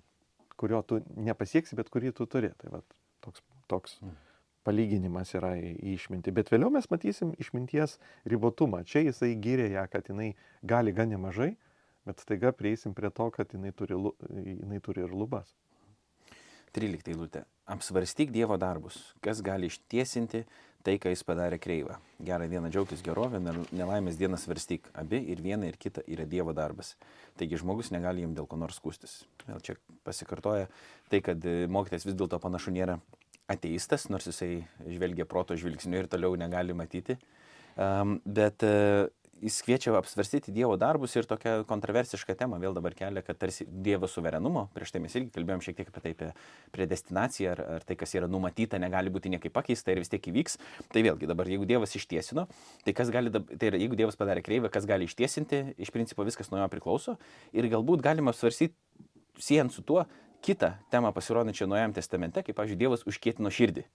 kurio 0.55 0.79
tu 0.87 1.01
nepasieksi, 1.27 1.75
bet 1.75 1.91
kurį 1.91 2.13
tu 2.15 2.27
turi. 2.31 2.53
Tai 2.61 2.77
va, 2.77 2.81
toks, 3.25 3.43
toks 3.71 3.97
mm. 3.99 4.15
palyginimas 4.67 5.35
yra 5.35 5.55
į, 5.59 5.75
į 5.75 5.97
išmintį. 5.99 6.35
Bet 6.39 6.53
vėliau 6.53 6.71
mes 6.73 6.87
matysim 6.93 7.35
išminties 7.41 7.99
ribotumą. 8.31 8.85
Čia 8.87 9.03
jisai 9.09 9.33
gyrė 9.41 9.69
ją, 9.75 9.85
kad 9.91 10.07
jinai 10.11 10.31
gali 10.63 10.95
gan 10.95 11.11
nemažai, 11.11 11.51
bet 12.07 12.23
staiga 12.23 12.55
prieisim 12.55 12.95
prie 12.95 13.11
to, 13.11 13.27
kad 13.35 13.51
jinai 13.51 13.75
turi, 13.75 13.99
jinai 14.31 14.79
turi 14.85 15.03
ir 15.03 15.11
lubas. 15.11 15.51
13 16.75 17.11
eilutė. 17.13 17.45
Apsvarstyk 17.71 18.33
Dievo 18.35 18.57
darbus, 18.61 18.97
kas 19.23 19.41
gali 19.45 19.69
ištiesinti 19.71 20.43
tai, 20.85 20.97
ką 21.01 21.09
jis 21.09 21.23
padarė 21.25 21.57
kreivą. 21.61 21.97
Gerą 22.21 22.45
dieną 22.51 22.69
džiaugtis 22.69 23.01
gerovę, 23.05 23.39
nelaimės 23.73 24.19
dieną 24.19 24.37
svarstyk. 24.37 24.91
Abi 24.93 25.23
ir 25.33 25.41
viena 25.41 25.65
ir 25.69 25.79
kita 25.81 26.03
yra 26.05 26.27
Dievo 26.29 26.53
darbas. 26.53 26.93
Taigi 27.39 27.57
žmogus 27.61 27.89
negali 27.95 28.21
jam 28.21 28.35
dėl 28.37 28.45
ko 28.49 28.59
nors 28.61 28.77
skūstis. 28.77 29.23
Vėl 29.47 29.63
čia 29.65 29.79
pasikartoja 30.05 30.69
tai, 31.09 31.23
kad 31.25 31.41
e, 31.41 31.65
mokytas 31.71 32.05
vis 32.05 32.17
dėlto 32.17 32.37
panašu 32.43 32.75
nėra 32.75 32.99
ateistas, 33.49 34.07
nors 34.13 34.29
jisai 34.29 34.65
žvelgia 34.85 35.25
proto 35.29 35.57
žvilgsniu 35.57 36.03
ir 36.03 36.11
toliau 36.11 36.37
negali 36.37 36.77
matyti. 36.77 37.17
Um, 37.75 38.19
bet 38.23 38.63
uh, 38.63 39.09
jis 39.45 39.61
kviečia 39.61 39.93
apsvarstyti 39.99 40.53
Dievo 40.53 40.75
darbus 40.79 41.13
ir 41.15 41.27
tokią 41.29 41.59
kontroversišką 41.69 42.35
temą 42.39 42.57
vėl 42.61 42.73
dabar 42.75 42.95
kelia, 42.97 43.21
kad 43.25 43.37
tarsi 43.39 43.67
Dievo 43.69 44.09
suverenumo, 44.09 44.67
prieš 44.73 44.95
tai 44.95 45.01
mes 45.03 45.15
irgi 45.17 45.31
kalbėjom 45.35 45.61
šiek 45.65 45.77
tiek 45.77 45.91
apie 45.91 46.01
tai, 46.03 46.13
apie 46.15 46.29
predestinaciją, 46.75 47.53
ar, 47.53 47.61
ar 47.77 47.85
tai, 47.85 47.97
kas 47.99 48.15
yra 48.17 48.29
numatyta, 48.31 48.79
negali 48.81 49.13
būti 49.13 49.31
niekaip 49.33 49.53
pakeista 49.55 49.93
ir 49.93 50.01
vis 50.01 50.11
tiek 50.11 50.29
įvyks. 50.31 50.57
Tai 50.93 51.05
vėlgi 51.05 51.29
dabar, 51.29 51.49
jeigu 51.51 51.67
Dievas 51.69 51.93
ištiesino, 51.99 52.47
tai 52.87 52.95
kas 52.97 53.13
gali, 53.13 53.33
tai 53.33 53.71
yra, 53.71 53.81
jeigu 53.81 53.99
Dievas 53.99 54.17
padarė 54.19 54.43
kreivę, 54.45 54.71
kas 54.73 54.89
gali 54.89 55.09
ištiesinti, 55.09 55.61
iš 55.77 55.93
principo 55.93 56.25
viskas 56.25 56.49
nuo 56.51 56.63
jo 56.63 56.69
priklauso 56.73 57.19
ir 57.53 57.69
galbūt 57.71 58.03
galima 58.05 58.33
apsvarstyti, 58.33 58.73
siejant 59.41 59.75
su 59.75 59.85
tuo, 59.85 60.07
kitą 60.45 60.75
temą 60.93 61.13
pasirodančią 61.13 61.69
Naujajam 61.69 61.95
testamente, 61.97 62.41
kaip, 62.45 62.57
pavyzdžiui, 62.57 62.81
Dievas 62.81 63.05
užkėtino 63.09 63.53
širdį 63.53 63.85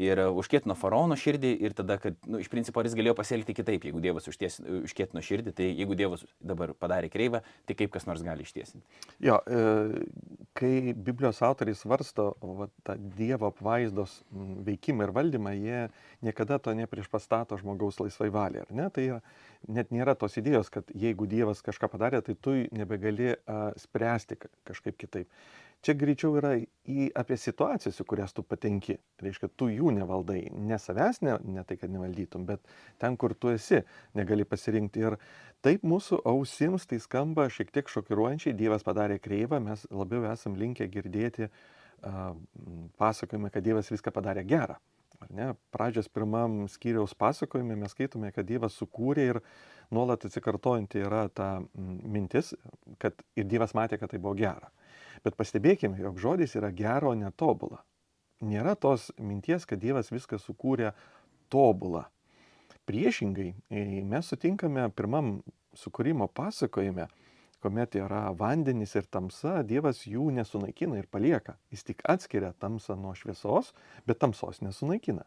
ir 0.00 0.20
e, 0.20 0.26
užkėtino 0.40 0.76
faraono 0.78 1.16
širdį 1.18 1.52
ir 1.66 1.74
tada, 1.76 1.96
kad, 2.00 2.16
nu, 2.28 2.40
iš 2.42 2.50
principo, 2.52 2.82
jis 2.84 2.96
galėjo 2.98 3.16
pasielgti 3.18 3.56
kitaip, 3.56 3.86
jeigu 3.88 4.02
Dievas 4.04 4.28
užties, 4.30 4.58
užkėtino 4.84 5.22
širdį, 5.24 5.54
tai 5.56 5.68
jeigu 5.70 5.96
Dievas 5.98 6.24
dabar 6.40 6.74
padarė 6.76 7.10
kreivą, 7.12 7.42
tai 7.68 7.76
kaip 7.78 7.94
kas 7.94 8.08
nors 8.08 8.24
gali 8.26 8.46
ištiesinti. 8.46 8.84
Jo, 9.24 9.40
e, 9.46 10.04
kai 10.58 10.92
Biblijos 10.92 11.42
autoriai 11.46 11.78
svarsto 11.78 12.32
va, 12.40 12.68
tą 12.86 12.98
Dievo 13.16 13.50
apvaizdos 13.52 14.18
veikimą 14.66 15.08
ir 15.08 15.14
valdymą, 15.16 15.56
jie 15.56 15.82
niekada 16.26 16.60
to 16.62 16.74
nepriešpastato 16.76 17.58
žmogaus 17.60 18.00
laisvai 18.02 18.30
valiai, 18.34 18.66
ar 18.66 18.74
ne? 18.76 18.88
Tai 18.92 19.06
net 19.72 19.92
nėra 19.94 20.16
tos 20.18 20.36
idėjos, 20.38 20.70
kad 20.72 20.90
jeigu 20.94 21.28
Dievas 21.30 21.62
kažką 21.64 21.90
padarė, 21.92 22.22
tai 22.24 22.36
tu 22.38 22.56
nebegali 22.74 23.34
a, 23.34 23.70
spręsti 23.80 24.38
kažkaip 24.66 24.98
kitaip. 25.00 25.30
Čia 25.84 25.94
greičiau 25.98 26.34
yra 26.40 26.54
į, 26.56 27.10
apie 27.14 27.36
situacijas, 27.38 28.00
į 28.02 28.06
kurias 28.08 28.34
tu 28.34 28.42
patenki. 28.42 28.96
Tai 29.18 29.28
reiškia, 29.28 29.50
tu 29.54 29.68
jų 29.70 29.92
nevaldai. 29.94 30.40
Ne 30.50 30.78
savęs, 30.82 31.20
ne, 31.22 31.36
ne 31.44 31.62
tai, 31.68 31.76
kad 31.78 31.92
nevaldytum, 31.92 32.46
bet 32.48 32.64
ten, 33.02 33.18
kur 33.20 33.36
tu 33.38 33.52
esi, 33.52 33.82
negali 34.18 34.46
pasirinkti. 34.48 35.04
Ir 35.04 35.18
taip 35.62 35.86
mūsų 35.86 36.22
ausims 36.26 36.88
tai 36.90 36.98
skamba 37.02 37.46
šiek 37.52 37.70
tiek 37.74 37.92
šokiruojančiai. 37.92 38.56
Dievas 38.58 38.86
padarė 38.86 39.20
kreivą, 39.22 39.60
mes 39.62 39.86
labiau 39.94 40.26
esam 40.32 40.58
linkę 40.58 40.88
girdėti 40.90 41.46
uh, 41.46 42.34
pasakojimą, 42.96 43.50
kad 43.50 43.64
Dievas 43.64 43.90
viską 43.90 44.12
padarė 44.14 44.44
gerą. 44.46 44.76
Ar 45.20 45.30
ne? 45.32 45.46
Pradžios 45.72 46.08
pirmam 46.12 46.66
skyriaus 46.68 47.14
pasakojime 47.16 47.76
mes 47.76 47.94
skaitome, 47.94 48.32
kad 48.36 48.46
Dievas 48.46 48.76
sukūrė 48.76 49.28
ir 49.30 49.40
nuolat 49.94 50.26
atsikartojanti 50.28 51.00
yra 51.00 51.26
ta 51.32 51.62
mintis, 51.76 52.52
kad 53.02 53.16
ir 53.36 53.48
Dievas 53.48 53.74
matė, 53.74 53.98
kad 54.00 54.12
tai 54.12 54.20
buvo 54.20 54.36
gera. 54.36 54.70
Bet 55.24 55.36
pastebėkime, 55.38 56.00
jog 56.02 56.18
žodis 56.20 56.56
yra 56.58 56.72
gero 56.74 57.14
netobula. 57.16 57.82
Nėra 58.44 58.74
tos 58.76 59.08
minties, 59.16 59.64
kad 59.64 59.80
Dievas 59.80 60.12
viską 60.12 60.38
sukūrė 60.42 60.92
tobulą. 61.52 62.04
Priešingai, 62.86 63.54
mes 64.06 64.28
sutinkame 64.30 64.84
pirmam 64.94 65.38
sukūrimo 65.76 66.28
pasakojime, 66.28 67.08
kuomet 67.64 67.96
yra 67.98 68.28
vandenis 68.36 68.92
ir 68.98 69.08
tamsa, 69.10 69.62
Dievas 69.66 70.04
jų 70.06 70.28
nesunaikina 70.36 71.00
ir 71.00 71.08
palieka. 71.10 71.56
Jis 71.72 71.86
tik 71.88 72.04
atskiria 72.06 72.52
tamsą 72.60 72.98
nuo 73.00 73.14
šviesos, 73.16 73.72
bet 74.06 74.20
tamsos 74.22 74.60
nesunaikina. 74.62 75.24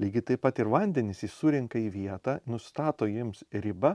Lygiai 0.00 0.26
taip 0.32 0.42
pat 0.44 0.58
ir 0.60 0.68
vandenis 0.72 1.22
jis 1.24 1.32
surinka 1.36 1.78
į 1.78 1.88
vietą, 1.94 2.38
nustato 2.50 3.08
jiems 3.08 3.44
ribą 3.52 3.94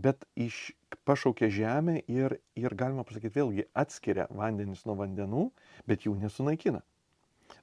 bet 0.00 0.24
iš, 0.38 0.70
pašaukia 1.08 1.50
žemę 1.52 2.00
ir, 2.08 2.36
ir 2.58 2.74
galima 2.78 3.04
pasakyti 3.06 3.40
vėlgi 3.40 3.66
atskiria 3.82 4.26
vandenis 4.30 4.86
nuo 4.88 4.96
vandenų, 5.00 5.48
bet 5.90 6.06
jų 6.06 6.16
nesunaikina. 6.20 6.82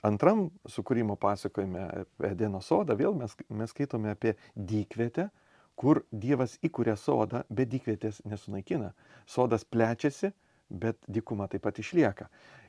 Antram 0.05 0.49
sukūrimo 0.67 1.15
pasakojime 1.19 1.85
Edeno 2.27 2.61
sodą 2.61 2.97
vėl 2.99 3.15
mes, 3.17 3.33
mes 3.49 3.71
skaitome 3.71 4.11
apie 4.11 4.35
dykvietę, 4.55 5.29
kur 5.77 6.01
Dievas 6.11 6.57
įkūrė 6.65 6.97
sodą, 6.99 7.43
bet 7.49 7.69
dykvietės 7.71 8.19
nesunaikina. 8.25 8.91
Sodas 9.29 9.63
plečiasi, 9.65 10.33
bet 10.69 10.97
dykuma 11.07 11.47
taip 11.51 11.63
pat 11.65 11.79
išlieka. 11.79 12.27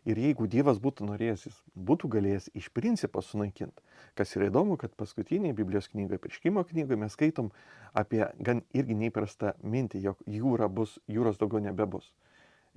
Ir 0.09 0.19
jeigu 0.23 0.47
Dievas 0.49 0.79
būtų 0.81 1.09
norėjęs, 1.09 1.47
jis 1.49 1.57
būtų 1.75 2.09
galėjęs 2.15 2.51
iš 2.57 2.69
principo 2.75 3.23
sunaikinti. 3.25 3.83
Kas 4.17 4.35
yra 4.37 4.49
įdomu, 4.49 4.79
kad 4.81 4.95
paskutinėje 4.97 5.57
Biblijos 5.59 5.91
knygoje, 5.93 6.21
prieškimo 6.23 6.65
knygoje 6.71 7.01
mes 7.01 7.17
skaitom 7.17 7.51
apie 7.99 8.23
gan 8.39 8.63
irgi 8.73 8.97
neįprastą 8.99 9.57
mintį, 9.63 10.05
jog 10.07 10.23
jūra 10.31 10.71
bus, 10.73 10.97
jūros 11.11 11.41
daugiau 11.41 11.61
nebebus. 11.65 12.13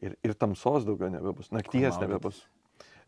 Ir, 0.01 0.17
ir 0.25 0.34
tamsos 0.34 0.88
daugiau 0.88 1.12
nebebus, 1.13 1.51
nakties 1.53 2.01
nebebus. 2.01 2.41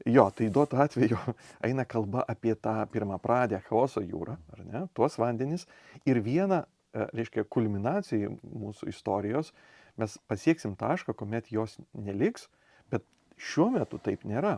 Jo, 0.10 0.28
tai 0.36 0.50
duotų 0.54 0.80
atveju 0.84 1.20
eina 1.68 1.86
kalba 1.90 2.24
apie 2.30 2.56
tą 2.56 2.82
pirmą 2.92 3.20
pradę 3.24 3.60
chaoso 3.68 4.04
jūrą, 4.04 4.38
ar 4.54 4.66
ne, 4.66 4.86
tuos 4.94 5.18
vandenis. 5.20 5.66
Ir 6.10 6.22
vieną, 6.24 6.64
e, 6.64 7.08
reiškia, 7.14 7.46
kulminaciją 7.50 8.34
mūsų 8.44 8.92
istorijos 8.94 9.54
mes 10.02 10.18
pasieksim 10.30 10.76
tašką, 10.80 11.16
kuomet 11.18 11.52
jos 11.54 11.78
neliks, 11.94 12.48
bet 12.92 13.06
šiuo 13.38 13.70
metu 13.78 14.00
taip 14.02 14.26
nėra. 14.28 14.58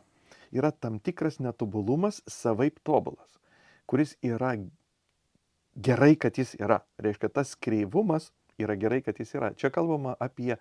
Yra 0.55 0.71
tam 0.71 0.99
tikras 1.03 1.39
netobulumas 1.43 2.21
savaip 2.31 2.79
tobulas, 2.87 3.39
kuris 3.89 4.15
yra 4.23 4.55
gerai, 5.75 6.15
kad 6.15 6.37
jis 6.39 6.55
yra. 6.59 6.81
Reiškia, 7.01 7.29
tas 7.29 7.55
kreivumas 7.55 8.31
yra 8.61 8.77
gerai, 8.79 9.01
kad 9.03 9.19
jis 9.19 9.35
yra. 9.35 9.51
Čia 9.59 9.71
kalbama 9.73 10.15
apie 10.19 10.55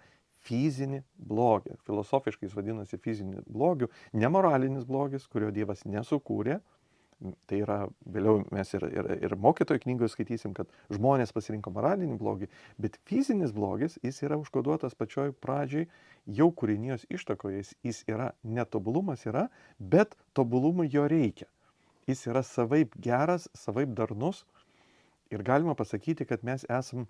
fizinį 0.44 1.02
blogį. 1.16 1.78
Filosofiškai 1.86 2.48
jis 2.48 2.56
vadinasi 2.56 2.98
fizinį 3.00 3.44
blogių, 3.48 3.88
nemoralinis 4.12 4.84
blogis, 4.88 5.28
kurio 5.30 5.52
Dievas 5.54 5.86
nesukūrė. 5.88 6.60
Tai 7.48 7.58
yra, 7.58 7.76
vėliau 8.10 8.42
mes 8.52 8.74
ir, 8.76 8.84
ir, 8.90 9.08
ir 9.28 9.34
mokytojų 9.40 9.82
knygoje 9.84 10.12
skaitysim, 10.12 10.52
kad 10.56 10.70
žmonės 10.92 11.32
pasirinko 11.32 11.72
moralinį 11.72 12.18
blogį, 12.20 12.48
bet 12.80 12.98
fizinis 13.08 13.54
blogis, 13.54 13.96
jis 14.04 14.20
yra 14.26 14.36
užkoduotas 14.40 14.96
pačioj 14.98 15.32
pradžioj, 15.44 15.86
jau 16.26 16.50
kūrinijos 16.52 17.06
ištakoje, 17.12 17.62
jis, 17.62 17.72
jis 17.86 18.02
yra, 18.10 18.32
netobulumas 18.42 19.24
yra, 19.30 19.46
bet 19.78 20.18
tobulumui 20.36 20.90
jo 20.92 21.06
reikia. 21.08 21.48
Jis 22.10 22.26
yra 22.28 22.44
savaip 22.44 22.92
geras, 23.00 23.48
savaip 23.56 23.94
darnus 23.96 24.44
ir 25.32 25.46
galima 25.46 25.76
pasakyti, 25.78 26.26
kad 26.28 26.44
mes 26.44 26.66
esam, 26.68 27.06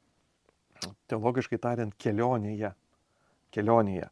teologiškai 1.11 1.59
tariant, 1.59 1.97
kelionėje 1.99 2.75
kelionėje. 3.55 4.09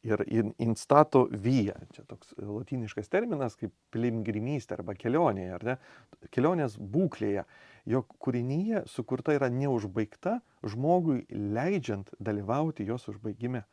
Ir 0.00 0.22
instato 0.56 1.26
vyja, 1.28 1.74
čia 1.92 2.06
toks 2.08 2.32
latiniškas 2.40 3.10
terminas 3.12 3.58
kaip 3.60 3.74
piligrimystė 3.92 4.78
arba 4.78 4.94
kelionėje, 4.96 5.50
ar 5.58 5.66
ne? 5.66 5.74
Kelionės 6.32 6.78
būklėje, 6.80 7.44
jo 7.92 8.00
kūrinyje 8.24 8.86
sukurta 8.88 9.36
yra 9.36 9.50
neužbaigta 9.52 10.38
žmogui 10.64 11.26
leidžiant 11.28 12.08
dalyvauti 12.16 12.88
jos 12.88 13.10
užbaigime. 13.12 13.66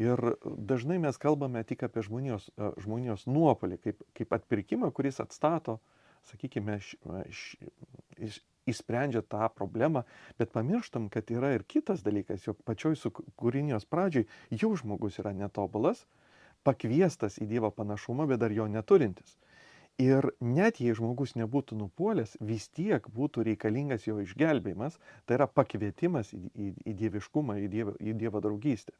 Ir 0.00 0.22
dažnai 0.44 0.96
mes 1.02 1.18
kalbame 1.20 1.60
tik 1.68 1.84
apie 1.84 2.06
žmonijos, 2.06 2.48
žmonijos 2.80 3.26
nuopolį, 3.28 3.80
kaip, 3.84 4.04
kaip 4.16 4.32
atpirkimą, 4.32 4.88
kuris 4.96 5.20
atstato, 5.20 5.76
sakykime, 6.30 6.78
š, 6.80 7.58
š, 8.16 8.40
išsprendžia 8.70 9.22
tą 9.22 9.48
problemą, 9.54 10.04
bet 10.38 10.52
pamirštam, 10.54 11.08
kad 11.12 11.30
yra 11.30 11.54
ir 11.56 11.66
kitas 11.68 12.04
dalykas, 12.06 12.46
jog 12.46 12.60
pačioj 12.66 12.96
kūrinijos 13.40 13.86
pradžioj 13.90 14.26
jau 14.62 14.72
žmogus 14.78 15.20
yra 15.22 15.34
netobulas, 15.36 16.06
pakviestas 16.66 17.38
į 17.40 17.48
Dievo 17.54 17.70
panašumą, 17.74 18.26
bet 18.30 18.42
dar 18.42 18.52
jo 18.52 18.66
neturintis. 18.68 19.38
Ir 20.00 20.30
net 20.40 20.78
jei 20.80 20.94
žmogus 20.96 21.34
nebūtų 21.36 21.76
nupuolęs, 21.76 22.38
vis 22.40 22.70
tiek 22.72 23.04
būtų 23.12 23.44
reikalingas 23.50 24.06
jo 24.06 24.20
išgelbėjimas, 24.22 24.96
tai 25.28 25.36
yra 25.36 25.48
pakvietimas 25.50 26.30
į, 26.32 26.40
į, 26.54 26.68
į 26.88 26.94
dieviškumą, 27.02 27.58
į 27.60 27.66
dievo, 27.74 27.96
į 28.00 28.14
dievo 28.22 28.40
draugystę. 28.40 28.94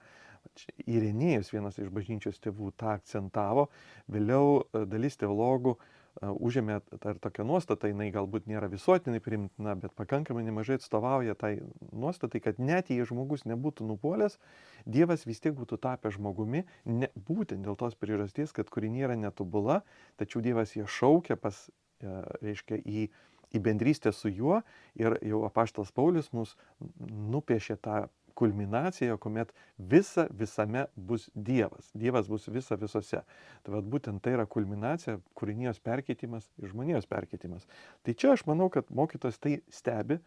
Irenėjus 0.89 1.53
vienas 1.55 1.79
iš 1.81 1.89
bažnyčios 1.93 2.41
tėvų 2.45 2.73
tą 2.81 2.95
akcentavo, 2.99 3.69
vėliau 4.13 4.67
dalis 4.89 5.17
teologų 5.21 5.77
uh, 5.77 5.89
užėmė 6.21 6.81
ir 6.81 7.21
tokią 7.23 7.45
nuostatą, 7.49 7.89
jinai 7.89 8.11
galbūt 8.13 8.49
nėra 8.51 8.69
visuotinai 8.73 9.23
primtina, 9.25 9.75
bet 9.81 9.95
pakankamai 9.97 10.45
nemažai 10.45 10.77
atstovauja 10.81 11.35
tai 11.39 11.55
nuostatai, 11.93 12.43
kad 12.45 12.61
net 12.61 12.91
jei 12.93 13.07
žmogus 13.09 13.47
nebūtų 13.49 13.89
nupuolęs, 13.89 14.37
Dievas 14.85 15.27
vis 15.29 15.41
tiek 15.41 15.55
būtų 15.57 15.81
tapęs 15.81 16.19
žmogumi, 16.19 16.65
ne, 16.85 17.09
būtent 17.29 17.65
dėl 17.65 17.77
tos 17.81 17.97
priežasties, 17.97 18.53
kad 18.57 18.69
kūrinė 18.73 19.07
yra 19.09 19.17
netobula, 19.17 19.81
tačiau 20.21 20.45
Dievas 20.45 20.77
ją 20.77 20.87
šaukia 20.89 21.37
pas, 21.41 21.67
e, 22.05 22.21
reiškia, 22.45 22.81
į, 22.85 23.09
į 23.57 23.63
bendrystę 23.65 24.13
su 24.13 24.31
juo 24.33 24.61
ir 25.01 25.17
jau 25.27 25.45
apaštas 25.49 25.93
Paulius 25.93 26.31
mus 26.37 26.57
nupiešė 27.01 27.81
tą 27.81 28.05
kulminacija, 28.41 29.19
kuomet 29.21 29.53
visa 29.77 30.27
visame 30.31 30.87
bus 30.97 31.29
Dievas. 31.35 31.91
Dievas 31.95 32.29
bus 32.29 32.49
visa 32.49 32.79
visose. 32.81 33.21
Tai 33.63 33.75
vad 33.75 33.89
būtent 33.93 34.23
tai 34.25 34.37
yra 34.39 34.47
kulminacija, 34.49 35.19
kūrinijos 35.37 35.83
perkeitimas 35.85 36.49
ir 36.61 36.73
žmonijos 36.73 37.09
perkeitimas. 37.11 37.69
Tai 38.07 38.15
čia 38.17 38.33
aš 38.37 38.47
manau, 38.49 38.71
kad 38.73 38.89
mokytojas 38.89 39.41
tai 39.43 39.59
stebi, 39.69 40.21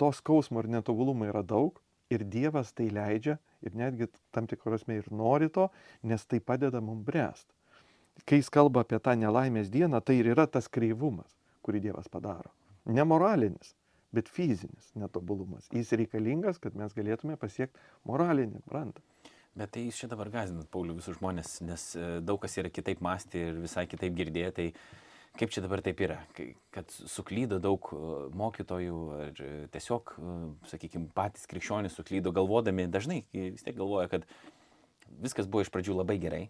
to 0.00 0.10
skausmo 0.14 0.62
ir 0.62 0.70
netobulumo 0.78 1.28
yra 1.28 1.42
daug 1.42 1.82
ir 2.10 2.24
Dievas 2.24 2.72
tai 2.72 2.88
leidžia 2.94 3.36
ir 3.60 3.76
netgi 3.76 4.08
tam 4.32 4.48
tikrosme 4.48 4.96
ir 5.00 5.08
nori 5.12 5.50
to, 5.52 5.68
nes 6.02 6.24
tai 6.24 6.40
padeda 6.40 6.80
mums 6.80 7.04
bręst. 7.04 7.48
Kai 8.26 8.40
jis 8.40 8.50
kalba 8.50 8.82
apie 8.82 8.98
tą 9.02 9.14
nelaimės 9.18 9.68
dieną, 9.70 10.00
tai 10.02 10.18
ir 10.22 10.32
yra 10.32 10.46
tas 10.50 10.70
kreivumas, 10.72 11.36
kurį 11.62 11.82
Dievas 11.90 12.08
padaro. 12.10 12.50
Nemoralinis, 12.88 13.74
bet 14.14 14.30
fizinis 14.32 14.92
netobulumas. 14.98 15.68
Jis 15.74 15.92
reikalingas, 15.98 16.60
kad 16.62 16.76
mes 16.78 16.94
galėtume 16.96 17.36
pasiekti 17.40 17.80
moralinį 18.08 18.62
brandą. 18.68 19.04
Bet 19.58 19.72
tai 19.74 19.88
jūs 19.88 19.98
čia 19.98 20.08
dabar 20.10 20.30
gazinat, 20.30 20.68
Pauliu, 20.70 20.94
visus 20.98 21.18
žmonės, 21.18 21.58
nes 21.66 21.90
e, 21.98 22.08
daug 22.22 22.38
kas 22.42 22.54
yra 22.60 22.70
kitaip 22.70 23.00
mąstyti 23.02 23.40
ir 23.48 23.56
visai 23.64 23.88
kitaip 23.90 24.14
girdėti. 24.14 24.68
Tai 24.68 25.38
kaip 25.38 25.52
čia 25.54 25.62
dabar 25.64 25.82
taip 25.84 25.98
yra, 26.02 26.18
kad 26.74 26.92
suklydo 26.94 27.58
daug 27.62 27.90
e, 27.90 28.02
mokytojų 28.38 29.00
ar 29.16 29.42
e, 29.42 29.50
tiesiog, 29.74 30.14
sakykime, 30.70 31.10
patys 31.16 31.48
krikščionys 31.50 31.98
suklydo 31.98 32.32
galvodami, 32.36 32.86
dažnai 32.92 33.24
vis 33.32 33.66
tiek 33.66 33.76
galvoja, 33.78 34.06
kad 34.12 34.28
viskas 35.26 35.50
buvo 35.50 35.64
iš 35.66 35.72
pradžių 35.74 35.98
labai 36.02 36.20
gerai, 36.22 36.44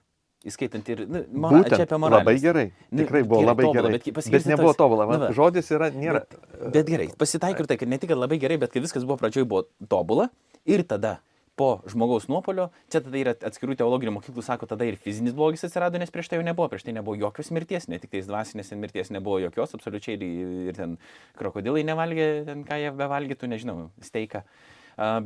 Įskaitant 0.47 0.87
ir, 0.93 1.01
nu, 1.11 1.25
mora, 1.35 1.65
Būtent, 1.65 1.75
čia 1.75 1.87
apie 1.89 1.97
moralę. 1.99 2.23
Labai 2.23 2.35
gerai. 2.39 2.67
Nu, 2.93 3.03
Tikrai 3.03 3.25
buvo 3.27 3.41
gerai, 3.43 3.49
labai 3.51 3.65
tobulą, 3.65 3.89
gerai. 3.89 4.13
Bet, 4.15 4.29
bet 4.35 4.45
nebuvo 4.47 4.75
tobulą. 4.79 5.07
Nu, 5.11 5.17
va. 5.25 5.31
žodis 5.35 5.71
yra, 5.75 5.89
nėra. 5.91 6.21
Bet, 6.31 6.69
bet 6.77 6.93
gerai, 6.93 7.09
pasitaiko 7.19 7.65
ir 7.65 7.71
tai, 7.71 7.79
kad 7.81 7.91
ne 7.91 7.99
tik 7.99 8.15
labai 8.15 8.39
gerai, 8.39 8.61
bet 8.63 8.71
kai 8.71 8.83
viskas 8.85 9.07
buvo 9.09 9.19
pradžioj 9.19 9.49
buvo 9.51 9.65
tobulą 9.91 10.29
ir 10.71 10.85
tada 10.87 11.17
po 11.59 11.81
žmogaus 11.91 12.29
nuopolio, 12.31 12.69
čia 12.87 13.01
tada 13.03 13.19
yra 13.19 13.35
atskirų 13.35 13.75
teologinių 13.81 14.15
mokyklų, 14.15 14.45
sako, 14.47 14.69
tada 14.71 14.87
ir 14.87 14.95
fizinis 15.03 15.35
blogis 15.35 15.67
atsirado, 15.67 15.99
nes 15.99 16.13
prieš 16.15 16.31
tai 16.31 16.39
jau 16.39 16.47
nebuvo, 16.47 16.69
prieš 16.71 16.87
tai 16.87 16.95
nebuvo 16.95 17.19
jokios 17.19 17.51
mirties, 17.51 17.89
ne 17.91 17.99
tik 17.99 18.13
tais 18.15 18.29
dvasinės 18.31 18.71
mirties 18.79 19.11
nebuvo 19.11 19.41
jokios, 19.43 19.75
absoliučiai 19.75 20.15
ir, 20.15 20.55
ir 20.71 20.79
ten 20.79 20.95
krokodilai 21.41 21.83
nevalgė, 21.89 22.29
ten 22.47 22.63
ką 22.69 22.79
jie 22.79 22.95
bevalgytų, 23.03 23.51
nežinau, 23.51 23.89
steiką. 24.07 24.45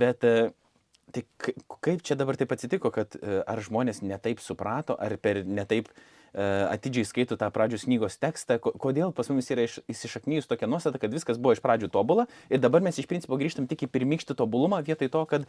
Bet 0.00 0.24
uh, 0.28 0.48
Tai 1.12 1.22
kaip 1.84 2.02
čia 2.06 2.16
dabar 2.16 2.38
taip 2.40 2.54
atsitiko, 2.54 2.90
kad 2.94 3.16
e, 3.18 3.42
ar 3.44 3.60
žmonės 3.64 4.00
netaip 4.04 4.40
suprato, 4.40 4.96
ar 4.96 5.14
per 5.20 5.42
netaip 5.44 5.90
uh, 5.92 6.02
atidžiai 6.72 7.04
skaito 7.04 7.36
tą 7.36 7.50
pradžios 7.52 7.84
knygos 7.84 8.16
tekstą, 8.16 8.56
kodėl 8.60 9.12
pas 9.12 9.28
mumis 9.28 9.50
yra 9.52 9.66
įsišaknyjus 9.68 10.48
tokia 10.48 10.68
nuostata, 10.70 11.00
kad 11.02 11.12
viskas 11.12 11.36
buvo 11.36 11.52
iš 11.52 11.60
pradžių 11.60 11.90
tobula 11.92 12.24
ir 12.48 12.62
dabar 12.62 12.80
mes 12.84 12.96
iš 12.96 13.08
principo 13.10 13.36
grįžtam 13.36 13.68
tik 13.68 13.84
į 13.84 13.90
pirmykštį 13.92 14.38
tobulumą 14.38 14.80
vietoj 14.86 15.12
to, 15.12 15.24
kad 15.28 15.44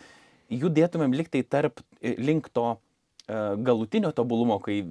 judėtumėm 0.52 1.16
liktai 1.16 1.46
tarp 1.48 1.80
e, 2.02 2.18
link 2.20 2.52
to 2.52 2.76
galutinio 3.24 4.12
tobulumo, 4.12 4.58
kai 4.60 4.82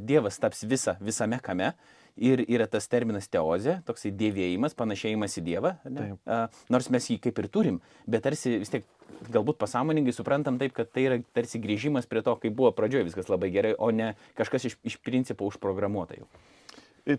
Dievas 0.00 0.38
taps 0.40 0.62
visa, 0.64 0.96
visame 0.96 1.36
kame. 1.44 1.74
Ir 2.16 2.40
yra 2.48 2.64
tas 2.70 2.86
terminas 2.88 3.28
teozė, 3.28 3.80
toksai 3.84 4.08
dėvėjimas, 4.16 4.72
panašėjimas 4.78 5.36
į 5.36 5.42
Dievą. 5.44 5.74
Uh, 5.84 6.46
nors 6.72 6.88
mes 6.94 7.10
jį 7.12 7.18
kaip 7.26 7.42
ir 7.42 7.48
turim, 7.52 7.80
bet 8.08 8.24
tarsi 8.24 8.54
vis 8.62 8.72
tiek 8.72 8.86
galbūt 9.32 9.58
pasąmoningai 9.60 10.14
suprantam 10.16 10.56
taip, 10.60 10.72
kad 10.76 10.88
tai 10.92 11.06
yra 11.10 11.18
tarsi 11.36 11.60
grįžimas 11.60 12.08
prie 12.08 12.22
to, 12.24 12.32
kaip 12.40 12.56
buvo 12.56 12.72
pradžioje 12.76 13.10
viskas 13.10 13.28
labai 13.32 13.50
gerai, 13.52 13.74
o 13.76 13.90
ne 13.92 14.14
kažkas 14.38 14.68
iš, 14.70 14.78
iš 14.88 14.96
principo 15.04 15.48
užprogramuota 15.50 16.16
jau. 16.16 16.28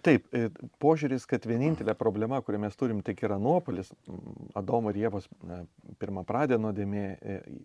Taip, 0.04 0.26
požiūris, 0.84 1.24
kad 1.32 1.46
vienintelė 1.48 1.94
problema, 1.96 2.42
kurią 2.44 2.60
mes 2.66 2.76
turim, 2.76 3.00
tik 3.08 3.22
yra 3.24 3.38
nuopolis, 3.40 3.94
Adomo 4.60 4.92
ir 4.92 5.00
Jėvos 5.06 5.30
pirmą 6.02 6.26
pradė 6.28 6.58
nuodėmė, 6.60 7.04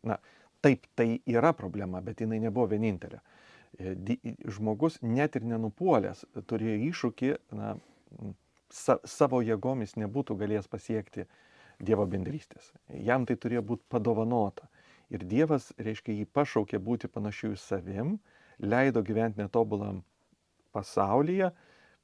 na, 0.07 0.21
taip, 0.63 0.87
tai 0.95 1.17
yra 1.27 1.51
problema, 1.59 1.99
bet 2.05 2.23
jinai 2.23 2.39
nebuvo 2.45 2.69
vienintelė. 2.71 3.19
Žmogus 3.79 4.99
net 5.03 5.39
ir 5.39 5.47
nenupuolęs 5.49 6.27
turėjo 6.51 6.77
iššūkį, 6.91 7.31
na, 7.57 7.73
sa, 8.73 8.99
savo 9.09 9.41
jėgomis 9.45 9.97
nebūtų 10.01 10.37
galėjęs 10.43 10.69
pasiekti 10.73 11.27
Dievo 11.83 12.05
bendrystės. 12.07 12.69
Jam 12.95 13.25
tai 13.27 13.35
turėjo 13.41 13.63
būti 13.73 13.89
padovanota. 13.91 14.69
Ir 15.13 15.25
Dievas, 15.29 15.73
reiškia, 15.81 16.15
jį 16.15 16.29
pašaukė 16.31 16.79
būti 16.79 17.09
panašiu 17.11 17.55
į 17.57 17.59
savim, 17.59 18.13
leido 18.63 19.03
gyventi 19.03 19.43
netobulam 19.43 20.03
pasaulyje, 20.73 21.51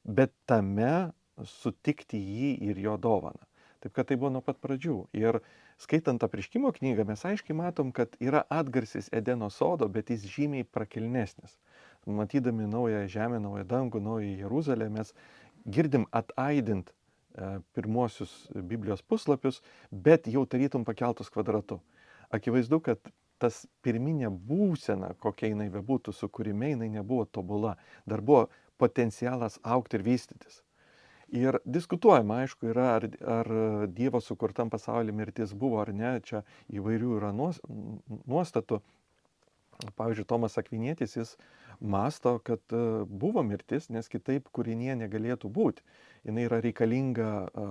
bet 0.04 0.34
tame 0.48 1.12
sutikti 1.46 2.18
jį 2.18 2.50
ir 2.70 2.80
jo 2.82 2.96
dovaną. 3.00 3.44
Taip 3.78 3.94
kad 3.94 4.08
tai 4.10 4.16
buvo 4.18 4.32
nuo 4.34 4.42
pat 4.42 4.58
pradžių. 4.58 4.96
Ir 5.14 5.38
skaitant 5.78 6.22
apriškimo 6.26 6.72
knygą 6.74 7.04
mes 7.06 7.22
aiškiai 7.28 7.56
matom, 7.56 7.92
kad 7.94 8.16
yra 8.18 8.42
atgarsis 8.50 9.10
Edeno 9.14 9.50
sodo, 9.54 9.86
bet 9.88 10.10
jis 10.10 10.26
žymiai 10.26 10.66
prakelnesnis. 10.66 11.58
Matydami 12.06 12.66
naują 12.66 13.04
žemę, 13.06 13.38
naują 13.40 13.64
dangų, 13.68 14.00
naują 14.00 14.36
Jeruzalę, 14.42 14.88
mes 14.90 15.14
girdim 15.66 16.06
ataidint 16.10 16.90
e, 16.90 17.60
pirmosius 17.76 18.48
Biblijos 18.54 19.02
puslapius, 19.02 19.62
bet 19.90 20.26
jau 20.26 20.46
tarytum 20.46 20.84
pakeltus 20.88 21.30
kvadratu. 21.30 21.78
Akivaizdu, 22.34 22.80
kad 22.80 23.12
tas 23.38 23.66
pirminė 23.86 24.30
būsena, 24.30 25.12
kokia 25.22 25.52
jinai 25.52 25.68
bebūtų, 25.70 26.12
su 26.12 26.28
kurimi 26.28 26.72
jinai 26.72 26.88
nebuvo 26.98 27.28
tobula, 27.30 27.76
dar 28.06 28.24
buvo 28.24 28.48
potencialas 28.78 29.60
aukti 29.62 29.98
ir 29.98 30.06
vystytis. 30.06 30.62
Ir 31.28 31.58
diskutuojama, 31.68 32.40
aišku, 32.42 32.70
yra, 32.72 32.86
ar, 32.96 33.04
ar 33.28 33.48
Dievo 33.92 34.20
sukurtam 34.24 34.70
pasaulyje 34.72 35.12
mirtis 35.12 35.52
buvo 35.52 35.82
ar 35.82 35.90
ne, 35.92 36.14
čia 36.24 36.40
įvairių 36.72 37.18
yra 37.18 37.34
nuostatų. 37.36 38.80
Pavyzdžiui, 39.94 40.24
Tomas 40.26 40.56
Akvinėtis, 40.58 41.12
jis 41.14 41.34
masto, 41.78 42.32
kad 42.42 42.58
e, 42.74 42.80
buvo 43.06 43.44
mirtis, 43.46 43.86
nes 43.94 44.08
kitaip 44.10 44.48
kūrinė 44.50 44.96
negalėtų 45.04 45.52
būti. 45.54 45.84
Jis 46.26 46.40
yra 46.48 46.58
reikalinga 46.64 47.28
e, 47.46 47.66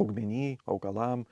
augmenijai, 0.00 0.56
augalam, 0.66 1.26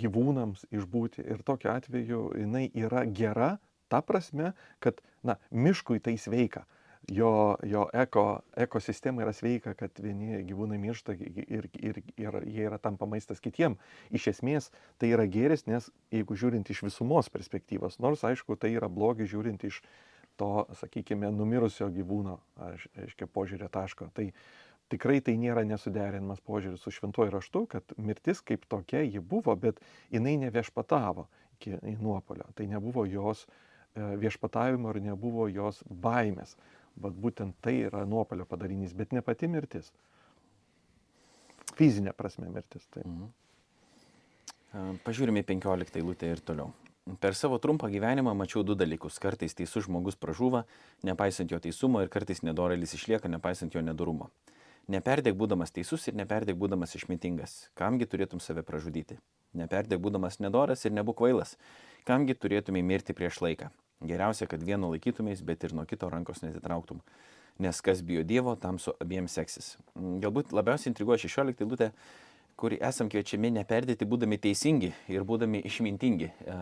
gyvūnams 0.00 0.64
išbūti. 0.74 1.28
Ir 1.28 1.44
tokiu 1.46 1.70
atveju 1.76 2.24
jinai 2.40 2.66
yra 2.74 3.04
gera, 3.06 3.52
ta 3.92 4.00
prasme, 4.02 4.54
kad, 4.82 4.98
na, 5.22 5.38
miškui 5.52 6.00
tai 6.02 6.16
sveika 6.18 6.64
jo, 7.08 7.56
jo 7.62 7.86
eko, 7.92 8.40
ekosistema 8.56 9.22
yra 9.24 9.32
sveika, 9.32 9.74
kad 9.78 10.00
vieni 10.02 10.42
gyvūnai 10.48 10.78
miršta 10.80 11.14
ir, 11.16 11.68
ir, 11.78 12.02
ir 12.20 12.38
jie 12.44 12.66
yra 12.68 12.78
tampa 12.82 13.08
maistas 13.08 13.40
kitiem. 13.44 13.78
Iš 14.14 14.28
esmės 14.34 14.70
tai 15.00 15.12
yra 15.14 15.26
gėris, 15.30 15.66
nes 15.70 15.90
jeigu 16.14 16.36
žiūrint 16.38 16.70
iš 16.70 16.84
visumos 16.88 17.30
perspektyvos, 17.32 17.98
nors 18.04 18.24
aišku 18.28 18.58
tai 18.60 18.74
yra 18.76 18.90
blogi 18.92 19.28
žiūrint 19.28 19.64
iš 19.68 19.82
to, 20.38 20.68
sakykime, 20.78 21.30
numirusio 21.34 21.88
gyvūno, 21.90 22.38
aiškiai, 22.68 23.30
požiūrė 23.34 23.70
taško. 23.74 24.10
Tai 24.14 24.28
tikrai 24.92 25.18
tai 25.24 25.34
nėra 25.40 25.64
nesuderinamas 25.66 26.42
požiūris 26.46 26.84
su 26.84 26.92
šventuoju 26.94 27.34
raštu, 27.34 27.64
kad 27.72 27.96
mirtis 27.98 28.44
kaip 28.46 28.68
tokia 28.70 29.02
ji 29.02 29.20
buvo, 29.20 29.56
bet 29.56 29.80
jinai 30.14 30.36
neviešpatavo 30.44 31.26
iki 31.58 31.80
nuopolio. 31.98 32.46
Tai 32.54 32.68
nebuvo 32.70 33.02
jos 33.08 33.46
e, 33.48 33.48
viešpatavimo 34.22 34.94
ir 34.94 35.02
nebuvo 35.10 35.48
jos 35.50 35.82
baimės. 35.90 36.54
Vat 36.98 37.14
būtent 37.14 37.54
tai 37.62 37.76
yra 37.86 38.04
nuopolio 38.08 38.46
padarinys, 38.48 38.94
bet 38.96 39.12
ne 39.14 39.22
pati 39.22 39.48
mirtis. 39.50 39.92
Fizinė 41.78 42.14
prasme 42.16 42.48
mirtis. 42.50 42.86
Tai. 42.90 43.04
Mhm. 43.06 43.28
Pažiūrime 45.06 45.44
15 45.46 45.96
eilutę 45.96 46.28
ir 46.28 46.42
toliau. 46.44 46.72
Per 47.20 47.32
savo 47.34 47.56
trumpą 47.58 47.88
gyvenimą 47.88 48.34
mačiau 48.36 48.60
du 48.66 48.74
dalykus. 48.76 49.16
Kartais 49.22 49.54
teisus 49.56 49.86
žmogus 49.86 50.18
pražūva, 50.20 50.66
nepaisant 51.08 51.48
jo 51.50 51.58
teisumo, 51.58 52.02
ir 52.04 52.10
kartais 52.12 52.42
nedorelis 52.44 52.92
išlieka, 52.98 53.30
nepaisant 53.32 53.72
jo 53.72 53.80
nedarumo. 53.80 54.28
Neperdėk 54.92 55.36
būdamas 55.36 55.72
teisus 55.72 56.04
ir 56.08 56.16
neperdėk 56.20 56.56
būdamas 56.60 56.92
išmintingas. 56.96 57.70
Kamgi 57.76 58.08
turėtum 58.08 58.40
save 58.44 58.64
pražudyti? 58.64 59.16
Neperdėk 59.56 60.00
būdamas 60.04 60.36
nedoras 60.40 60.84
ir 60.84 60.92
nebūk 60.92 61.16
kvailas. 61.22 61.56
Kamgi 62.08 62.36
turėtumai 62.36 62.84
mirti 62.84 63.16
prieš 63.16 63.40
laiką? 63.44 63.72
Geriausia, 64.04 64.46
kad 64.46 64.62
vieno 64.62 64.92
laikytumės, 64.92 65.42
bet 65.42 65.64
ir 65.66 65.74
nuo 65.74 65.84
kito 65.88 66.08
rankos 66.10 66.44
netitrauktum. 66.44 67.02
Nes 67.58 67.80
kas 67.82 68.04
bijo 68.06 68.22
Dievo, 68.22 68.54
tam 68.54 68.78
su 68.78 68.94
abiem 69.02 69.26
seksis. 69.26 69.74
Galbūt 69.96 70.54
labiausiai 70.54 70.92
intriguoja 70.92 71.18
16 71.24 71.64
eilutė, 71.64 71.90
kur 72.58 72.74
esam 72.74 73.10
kviečiami 73.10 73.52
neperdėti 73.54 74.06
būdami 74.08 74.38
teisingi 74.42 74.90
ir 75.14 75.24
būdami 75.26 75.60
išmintingi. 75.66 76.28
E, 76.28 76.56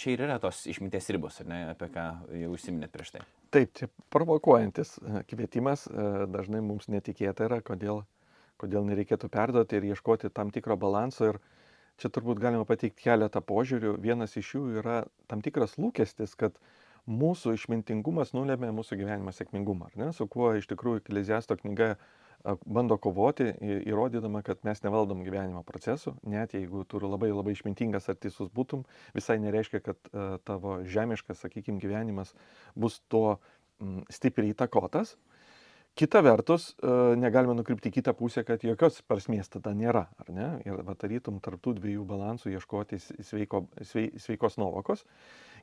čia 0.00 0.12
ir 0.12 0.24
yra 0.26 0.36
tos 0.40 0.66
išminties 0.68 1.08
ribos, 1.16 1.40
ne, 1.48 1.62
apie 1.72 1.88
ką 1.94 2.04
jau 2.42 2.50
užsiminėt 2.52 2.92
prieš 2.92 3.14
tai. 3.14 3.22
Taip, 3.54 3.72
čia 3.76 3.88
provokuojantis 4.12 4.96
e, 5.00 5.22
kvietimas, 5.30 5.86
e, 5.88 6.08
dažnai 6.32 6.60
mums 6.64 6.90
netikėta 6.92 7.48
yra, 7.48 7.62
kodėl, 7.64 8.02
kodėl 8.60 8.84
nereikėtų 8.90 9.32
perduoti 9.32 9.80
ir 9.80 9.88
ieškoti 9.94 10.32
tam 10.36 10.52
tikro 10.52 10.76
balanso. 10.80 11.32
Ir 11.32 11.40
čia 11.98 12.10
turbūt 12.14 12.40
galima 12.42 12.66
pateikti 12.68 13.08
keletą 13.08 13.42
požiūrių. 13.44 13.96
Vienas 14.02 14.36
iš 14.38 14.54
jų 14.56 14.62
yra 14.82 15.02
tam 15.30 15.42
tikras 15.44 15.76
lūkestis, 15.80 16.36
kad 16.38 16.56
mūsų 17.08 17.56
išmintingumas 17.56 18.34
nulėmė 18.36 18.70
mūsų 18.76 19.00
gyvenimo 19.00 19.32
sėkmingumą, 19.34 19.90
ar 19.90 20.00
ne? 20.00 20.08
Su 20.16 20.28
kuo 20.30 20.52
iš 20.58 20.68
tikrųjų 20.70 21.02
Ekleziasto 21.02 21.56
knyga 21.60 21.94
bando 22.66 22.96
kovoti, 23.02 23.48
įrodydama, 23.90 24.44
kad 24.46 24.60
mes 24.66 24.82
nevaldom 24.84 25.24
gyvenimo 25.26 25.64
procesų, 25.66 26.14
net 26.28 26.54
jeigu 26.54 26.84
tu 26.88 27.00
labai 27.02 27.32
labai 27.32 27.56
išmintingas 27.56 28.08
ar 28.12 28.18
teisus 28.20 28.50
būtum, 28.54 28.84
visai 29.16 29.38
nereiškia, 29.42 29.80
kad 29.82 30.12
tavo 30.46 30.78
žemiškas, 30.86 31.42
sakykime, 31.42 31.82
gyvenimas 31.82 32.34
bus 32.78 33.00
mm, 33.10 34.04
stipriai 34.12 34.54
įtakotas. 34.54 35.16
Kita 35.98 36.20
vertus, 36.22 36.76
uh, 36.78 37.16
negalime 37.18 37.56
nukrypti 37.58 37.90
kitą 37.90 38.12
pusę, 38.14 38.44
kad 38.46 38.62
jokios 38.62 39.00
prasmės 39.02 39.48
tada 39.50 39.72
nėra, 39.74 40.04
ar 40.22 40.28
ne? 40.30 40.46
Ir 40.62 40.84
vatarytum 40.86 41.40
tarptų 41.42 41.72
dviejų 41.80 42.04
balansų 42.06 42.52
ieškoti 42.52 43.00
sveiko, 43.02 43.64
svei, 43.82 44.12
sveikos 44.22 44.60
nuovokos. 44.62 45.02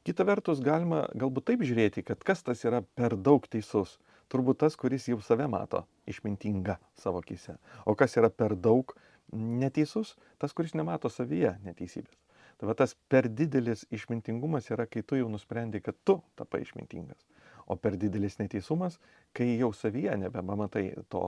Kita 0.04 0.26
vertus, 0.28 0.60
galima 0.60 1.06
galbūt 1.15 1.48
taip 1.48 1.63
žiūrėti, 1.63 2.04
kad 2.04 2.19
kas 2.28 2.43
tas 2.43 2.65
yra 2.67 2.84
per 3.00 3.15
daug 3.15 3.48
teisus. 3.48 3.95
Turbūt 4.28 4.60
tas, 4.65 4.76
kuris 4.76 5.08
jau 5.08 5.21
save 5.24 5.48
mato 5.48 5.86
išmintinga 6.12 6.82
savo 7.00 7.24
akise. 7.24 7.56
O 7.88 7.95
kas 7.95 8.17
yra 8.19 8.28
per 8.28 8.58
daug 8.60 8.91
neteisus, 9.32 10.17
tas, 10.36 10.52
kuris 10.52 10.76
nemato 10.76 11.08
savyje 11.08 11.56
neteisybės. 11.63 12.19
Tai 12.60 12.69
va 12.69 12.76
tas 12.76 12.91
per 13.08 13.32
didelis 13.32 13.88
išmintingumas 13.95 14.67
yra, 14.71 14.84
kai 14.84 15.04
tu 15.04 15.15
jau 15.15 15.32
nusprendi, 15.32 15.80
kad 15.80 15.95
tu 16.04 16.19
tapai 16.36 16.65
išmintingas. 16.67 17.24
O 17.65 17.75
per 17.82 17.95
didelis 17.97 18.38
neteisumas, 18.38 18.99
kai 19.34 19.56
jau 19.58 19.71
savyje 19.73 20.13
nebematai 20.21 20.84
to 21.10 21.21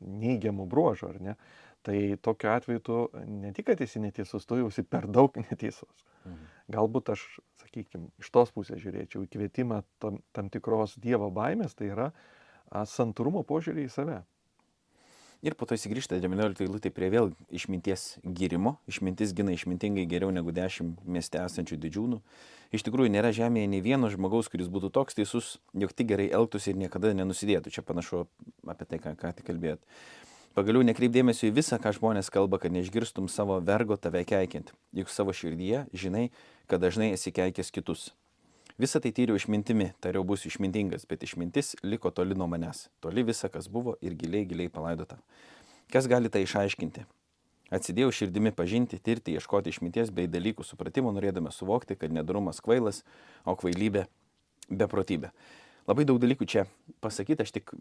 neigiamų 0.00 0.64
bruožų, 0.72 1.10
ar 1.12 1.18
ne, 1.20 1.34
tai 1.84 1.98
tokiu 2.22 2.48
atveju 2.54 2.82
tu 2.86 3.00
ne 3.28 3.52
tik, 3.56 3.66
kad 3.68 3.82
esi 3.84 4.00
neteisus, 4.00 4.48
tu 4.48 4.56
jau 4.56 4.70
esi 4.72 4.86
per 4.88 5.04
daug 5.08 5.36
neteisus. 5.36 6.06
Mhm. 6.24 6.48
Galbūt 6.76 7.12
aš, 7.12 7.26
sakykime, 7.60 8.08
iš 8.22 8.32
tos 8.32 8.52
pusės 8.56 8.80
žiūrėčiau 8.80 9.26
į 9.26 9.30
kvietimą 9.34 9.82
tam, 10.02 10.20
tam 10.36 10.48
tikros 10.52 10.96
Dievo 11.02 11.30
baimės, 11.34 11.76
tai 11.76 11.90
yra 11.92 12.10
santūrumo 12.70 13.42
požiūrį 13.48 13.88
į 13.88 13.92
save. 13.92 14.20
Ir 15.40 15.54
po 15.56 15.64
to 15.64 15.72
įsigrįžta 15.72 16.18
19 16.20 16.66
eilutė 16.66 16.90
prie 16.92 17.08
vėl 17.08 17.30
išminties 17.48 18.18
gyrimo. 18.20 18.74
Išmintis 18.90 19.32
gina 19.32 19.54
išmintingai 19.56 20.04
geriau 20.08 20.28
negu 20.34 20.52
10 20.52 20.98
mieste 21.08 21.40
esančių 21.40 21.78
didžiūnų. 21.80 22.18
Iš 22.76 22.84
tikrųjų 22.84 23.12
nėra 23.14 23.32
žemėje 23.32 23.70
nei 23.72 23.80
vieno 23.80 24.10
žmogaus, 24.12 24.50
kuris 24.52 24.68
būtų 24.68 24.92
toks 24.92 25.16
teisus, 25.16 25.54
jog 25.72 25.96
tik 25.96 26.12
gerai 26.12 26.28
elgtųsi 26.28 26.74
ir 26.74 26.78
niekada 26.82 27.14
nenusidėtų. 27.16 27.72
Čia 27.72 27.86
panašu 27.88 28.26
apie 28.68 28.84
tai, 28.84 29.00
ką, 29.00 29.16
ką 29.16 29.32
tik 29.38 29.48
kalbėjot. 29.48 29.80
Pagaliau 30.54 30.84
nekreipdėmėsiu 30.84 31.48
į 31.48 31.56
visą, 31.56 31.80
ką 31.80 31.94
žmonės 31.96 32.28
kalba, 32.34 32.60
kad 32.60 32.74
neišgirstum 32.76 33.32
savo 33.32 33.56
vergo 33.64 33.96
tave 33.96 34.26
keikiant. 34.28 34.74
Juk 34.92 35.08
savo 35.08 35.32
širdyje 35.32 35.86
žinai, 35.96 36.28
kad 36.68 36.84
dažnai 36.84 37.14
esi 37.16 37.32
keikęs 37.32 37.72
kitus. 37.72 38.10
Visą 38.78 39.00
tai 39.02 39.12
tyriau 39.16 39.38
išmintimi, 39.38 39.90
tariau 40.00 40.22
bus 40.26 40.44
išmintingas, 40.46 41.06
bet 41.10 41.24
išmintis 41.26 41.74
liko 41.82 42.12
toli 42.14 42.36
nuo 42.38 42.46
manęs. 42.50 42.88
Toli 43.00 43.24
visa, 43.26 43.48
kas 43.48 43.68
buvo 43.68 43.96
ir 44.00 44.14
giliai, 44.14 44.46
giliai 44.46 44.70
palaidota. 44.70 45.18
Kas 45.90 46.06
gali 46.06 46.30
tai 46.30 46.44
išaiškinti? 46.46 47.06
Atsidėjau 47.74 48.10
širdimi 48.14 48.50
pažinti, 48.54 48.98
tirti, 48.98 49.34
ieškoti 49.38 49.70
išminties 49.70 50.10
bei 50.14 50.30
dalykų 50.30 50.66
supratimo, 50.66 51.12
norėdami 51.14 51.52
suvokti, 51.54 51.96
kad 51.98 52.10
nedarumas 52.14 52.58
kvailas, 52.62 53.04
o 53.46 53.54
kvailybė 53.58 54.06
beprotybė. 54.70 55.30
Labai 55.90 56.06
daug 56.06 56.18
dalykų 56.22 56.46
čia 56.50 56.66
pasakyti, 57.02 57.46
aš 57.46 57.54
tik 57.58 57.74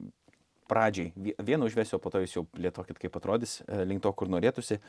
pradžiai 0.69 1.34
vieną 1.41 1.69
užvesiu, 1.69 1.99
po 2.01 2.12
to 2.13 2.21
jūs 2.23 2.36
jau 2.38 2.43
plėtokit, 2.45 2.99
kaip 3.01 3.17
atrodys, 3.19 3.60
e, 3.65 3.82
link 3.89 4.03
to, 4.05 4.12
kur 4.13 4.29
norėtųsi, 4.32 4.79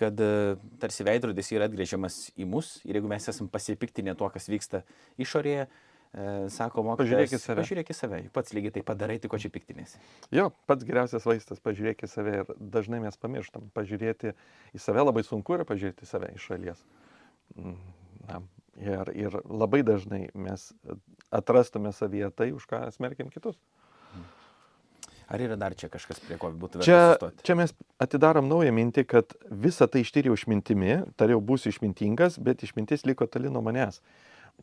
kad 0.00 0.20
e, 0.20 0.58
tarsi 0.82 1.06
veidrodis 1.08 1.52
yra 1.54 1.68
atgrėžiamas 1.70 2.26
į 2.36 2.48
mus 2.48 2.74
ir 2.86 2.98
jeigu 2.98 3.10
mes 3.10 3.28
esam 3.32 3.48
pasipiktinę 3.52 4.14
tuo, 4.18 4.28
kas 4.32 4.48
vyksta 4.52 4.82
išorėje, 5.22 5.66
e, 5.66 6.28
sako 6.52 6.84
mokytojas, 6.90 7.10
pažiūrėk 7.10 7.36
į 7.36 7.42
save. 7.42 7.58
Pažiūrėk 7.62 7.92
į 7.92 7.98
save, 7.98 8.22
pats 8.36 8.56
lygiai 8.56 8.76
tai 8.76 8.84
padarai, 8.92 9.18
tik 9.22 9.32
ko 9.32 9.40
čia 9.42 9.52
piktinėsi. 9.54 10.00
Jo, 10.34 10.50
pats 10.70 10.86
geriausias 10.88 11.28
vaistas, 11.28 11.62
pažiūrėk 11.64 12.04
į 12.04 12.12
save 12.12 12.38
ir 12.42 12.56
dažnai 12.60 13.02
mes 13.04 13.18
pamirštam. 13.20 13.70
Pažiūrėti 13.76 14.36
į 14.76 14.82
save 14.82 15.06
labai 15.06 15.24
sunku 15.28 15.58
yra 15.58 15.68
pažiūrėti 15.68 16.06
į 16.06 16.12
save 16.12 16.32
iš 16.36 16.50
šalies. 16.52 16.84
Mm, 17.56 17.78
na, 18.28 18.42
ir, 18.80 19.12
ir 19.16 19.38
labai 19.44 19.82
dažnai 19.86 20.26
mes 20.34 20.70
atrastume 21.32 21.92
savyje 21.96 22.30
tai, 22.36 22.52
už 22.56 22.66
ką 22.68 22.84
smerkiam 22.94 23.30
kitus. 23.32 23.58
Ar 25.28 25.40
yra 25.40 25.56
dar 25.60 25.74
čia 25.78 25.88
kažkas, 25.92 26.20
prie 26.24 26.36
ko 26.40 26.50
būtų 26.50 26.82
verta 26.82 26.98
sustoti? 27.14 27.44
Čia 27.46 27.56
mes 27.58 27.74
atidarom 28.02 28.48
naują 28.50 28.72
mintį, 28.74 29.04
kad 29.08 29.34
visą 29.48 29.88
tai 29.90 30.02
ištyriau 30.04 30.36
išmintimi, 30.36 30.98
tariau 31.20 31.40
būsiu 31.44 31.72
išmintingas, 31.72 32.38
bet 32.42 32.64
išmintis 32.66 33.06
liko 33.08 33.28
toli 33.30 33.52
nuo 33.52 33.62
manęs. 33.64 34.02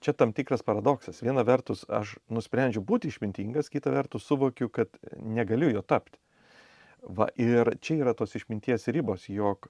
Čia 0.03 0.13
tam 0.13 0.31
tikras 0.35 0.61
paradoksas. 0.63 1.23
Viena 1.25 1.43
vertus 1.47 1.81
aš 1.89 2.17
nusprendžiu 2.31 2.83
būti 2.85 3.09
išmintingas, 3.09 3.71
kita 3.73 3.91
vertus 3.91 4.27
suvokiu, 4.29 4.69
kad 4.69 4.93
negaliu 5.17 5.71
jo 5.73 5.81
tapti. 5.81 6.19
Va, 7.01 7.29
ir 7.39 7.77
čia 7.81 8.01
yra 8.03 8.13
tos 8.13 8.35
išminties 8.35 8.89
ribos, 8.91 9.25
jog 9.31 9.69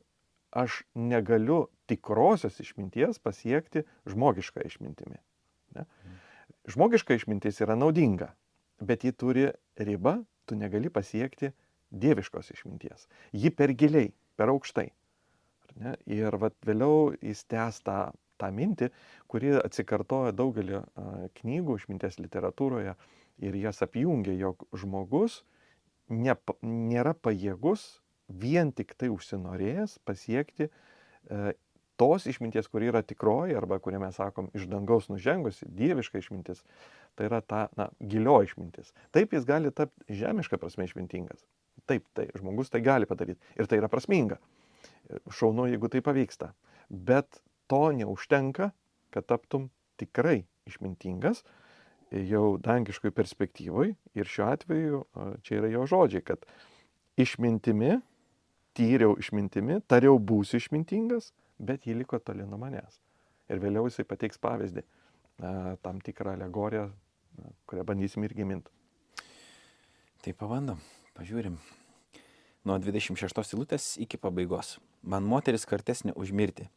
aš 0.52 0.82
negaliu 0.98 1.68
tikrosios 1.90 2.60
išminties 2.62 3.22
pasiekti 3.22 3.86
žmogišką 4.10 4.66
išmintimi. 4.66 5.20
Ne? 5.78 5.86
Žmogiška 6.70 7.16
išmintis 7.18 7.62
yra 7.62 7.78
naudinga, 7.78 8.34
bet 8.82 9.06
ji 9.06 9.14
turi 9.14 9.48
ribą, 9.78 10.20
tu 10.50 10.58
negali 10.58 10.90
pasiekti 10.94 11.52
dieviškos 11.90 12.52
išminties. 12.54 13.08
Ji 13.34 13.52
per 13.54 13.74
giliai, 13.78 14.12
per 14.38 14.52
aukštai. 14.54 14.90
Ir 16.10 16.36
vat, 16.42 16.58
vėliau 16.66 17.14
jis 17.22 17.46
tęs 17.50 17.80
tą, 17.86 18.00
tą 18.42 18.50
mintį, 18.56 18.90
kuri 19.32 19.56
atsikartoja 19.62 20.34
daugelį 20.36 20.82
knygų 21.40 21.78
išminties 21.80 22.20
literatūroje 22.20 22.96
ir 23.46 23.58
jas 23.62 23.82
apjungia, 23.86 24.36
jog 24.36 24.66
žmogus 24.76 25.44
ne, 26.10 26.36
nėra 26.62 27.14
pajėgus 27.16 28.02
vien 28.30 28.74
tik 28.76 28.96
tai 29.00 29.10
užsinorėjęs 29.14 30.00
pasiekti 30.06 30.68
e, 30.68 30.72
tos 32.00 32.26
išminties, 32.32 32.70
kuri 32.72 32.90
yra 32.92 33.02
tikroji 33.04 33.58
arba 33.60 33.80
kurią 33.84 34.00
mes 34.00 34.16
sakom 34.16 34.48
iš 34.56 34.68
dangaus 34.72 35.10
nužengusi, 35.12 35.68
dieviška 35.76 36.22
išmintis, 36.22 36.64
tai 37.20 37.28
yra 37.28 37.42
ta 37.44 37.68
na, 37.78 37.90
gilio 38.00 38.40
išmintis. 38.46 38.94
Taip 39.16 39.36
jis 39.36 39.48
gali 39.48 39.72
tapti 39.76 40.16
žemiška 40.22 40.60
prasme 40.62 40.88
išmintingas. 40.88 41.44
Taip, 41.90 42.06
tai 42.16 42.30
žmogus 42.38 42.72
tai 42.72 42.82
gali 42.86 43.10
padaryti 43.10 43.42
ir 43.60 43.68
tai 43.68 43.82
yra 43.82 43.92
prasminga. 43.92 44.40
Šaunu, 45.34 45.68
jeigu 45.70 45.90
tai 45.92 46.04
pavyksta. 46.06 46.54
Bet 46.90 47.42
to 47.70 47.90
neužtenka, 47.96 48.72
kad 49.14 49.28
taptum 49.28 49.70
tikrai 50.00 50.44
išmintingas 50.70 51.44
jau 52.10 52.58
dangiškoj 52.62 53.12
perspektyvoj 53.14 53.92
ir 54.18 54.30
šiuo 54.30 54.48
atveju 54.50 55.02
čia 55.46 55.60
yra 55.60 55.74
jo 55.74 55.84
žodžiai, 55.90 56.24
kad 56.26 56.46
išmintimi 57.20 58.00
tyriau 58.78 59.18
išmintimi, 59.20 59.82
tariau 59.90 60.20
būsiu 60.20 60.60
išmintingas, 60.62 61.34
bet 61.60 61.88
ji 61.88 61.94
liko 61.94 62.20
toli 62.20 62.46
nuo 62.48 62.60
manęs. 62.62 63.00
Ir 63.50 63.62
vėliau 63.62 63.88
jisai 63.90 64.06
pateiks 64.08 64.40
pavyzdį, 64.42 64.84
tam 65.84 66.02
tikrą 66.06 66.36
alegoriją, 66.38 66.90
kurią 67.70 67.86
bandysim 67.88 68.26
irgi 68.28 68.46
minti. 68.48 68.72
Tai 70.24 70.34
pabandom, 70.36 70.80
pažiūrim. 71.16 71.56
Nuo 72.68 72.76
26 72.82 73.56
eilutės 73.56 73.94
iki 74.04 74.20
pabaigos. 74.20 74.78
Man 75.02 75.24
moteris 75.24 75.64
kartesnė 75.68 76.12
už 76.20 76.34
mirtį. 76.36 76.68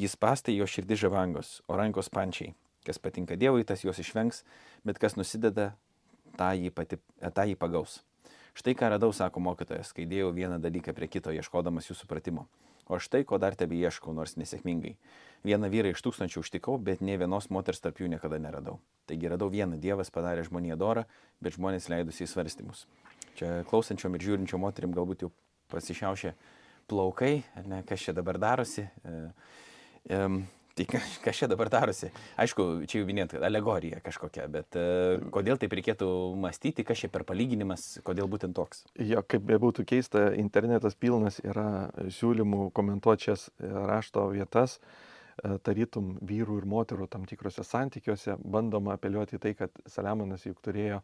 Jis 0.00 0.16
pastai 0.18 0.56
jo 0.56 0.66
širdį 0.66 0.98
žavangos, 1.04 1.60
o 1.70 1.78
rankos 1.78 2.10
pančiai. 2.10 2.54
Kas 2.86 2.98
patinka 2.98 3.36
Dievui, 3.38 3.66
tas 3.68 3.84
juos 3.84 3.98
išvengs, 4.00 4.42
bet 4.86 4.98
kas 4.98 5.14
nusideda, 5.18 5.74
tą 6.38 6.50
jį, 6.56 6.72
pati, 6.74 6.98
tą 7.20 7.44
jį 7.46 7.58
pagaus. 7.60 8.00
Štai 8.58 8.74
ką 8.74 8.90
radau, 8.90 9.12
sako 9.14 9.42
mokytojas, 9.44 9.92
kai 9.94 10.08
dėjau 10.10 10.32
vieną 10.34 10.58
dalyką 10.62 10.94
prie 10.96 11.06
kito, 11.08 11.30
ieškodamas 11.30 11.90
jų 11.90 11.98
supratimo. 12.00 12.48
O 12.90 12.98
štai 12.98 13.22
ko 13.22 13.38
dar 13.38 13.54
tebe 13.54 13.78
ieškau, 13.78 14.10
nors 14.16 14.34
nesėkmingai. 14.34 14.96
Vieną 15.46 15.70
vyrą 15.72 15.92
iš 15.94 16.02
tūkstančių 16.04 16.42
užtikau, 16.42 16.74
bet 16.82 17.04
ne 17.06 17.14
vienos 17.20 17.46
moters 17.54 17.78
tarp 17.80 18.02
jų 18.02 18.10
niekada 18.10 18.40
neradau. 18.42 18.80
Taigi 19.06 19.30
radau 19.30 19.46
vieną, 19.52 19.78
Dievas 19.80 20.10
padarė 20.10 20.42
žmoniją 20.48 20.76
dorą, 20.80 21.06
bet 21.40 21.54
žmonės 21.54 21.86
leidusi 21.92 22.26
į 22.26 22.30
svarstymus. 22.32 22.84
Čia 23.38 23.60
klausančiom 23.70 24.18
ir 24.18 24.26
žiūrinčiom 24.26 24.60
moterim 24.60 24.92
galbūt 24.96 25.24
jau 25.24 25.30
pasišiaušė 25.70 26.34
plaukai, 26.90 27.44
ne, 27.70 27.84
kas 27.86 28.02
čia 28.02 28.16
dabar 28.16 28.40
darosi. 28.42 28.84
E, 29.06 29.20
e, 30.10 30.20
Tai 30.80 30.98
kas 31.20 31.36
čia 31.36 31.46
dabar 31.50 31.68
darosi? 31.68 32.08
Aišku, 32.40 32.86
čia 32.88 33.02
jau 33.02 33.08
minėt, 33.08 33.34
alegorija 33.44 33.98
kažkokia, 34.00 34.46
bet 34.48 34.78
uh, 34.80 35.20
kodėl 35.34 35.58
taip 35.60 35.74
reikėtų 35.76 36.08
mąstyti, 36.40 36.86
kas 36.88 37.02
čia 37.02 37.10
per 37.12 37.26
palyginimas, 37.28 37.98
kodėl 38.06 38.30
būtent 38.32 38.56
toks? 38.56 38.86
Jo, 38.96 39.20
kaip 39.20 39.44
bebūtų 39.50 39.84
keista, 39.90 40.30
internetas 40.40 40.96
pilnas 40.96 41.36
yra 41.44 41.90
siūlymų 42.16 42.70
komentuoti 42.76 43.28
šias 43.28 43.44
e, 43.50 43.68
rašto 43.90 44.24
vietas, 44.32 44.78
uh, 44.80 45.58
tarytum 45.68 46.14
vyrų 46.24 46.62
ir 46.62 46.70
moterų 46.72 47.10
tam 47.12 47.28
tikrose 47.28 47.66
santykiuose, 47.66 48.38
bandoma 48.40 48.96
apeliuoti 48.96 49.36
į 49.36 49.44
tai, 49.44 49.54
kad 49.60 49.84
Saliamonas 49.84 50.48
juk 50.48 50.64
turėjo 50.64 51.02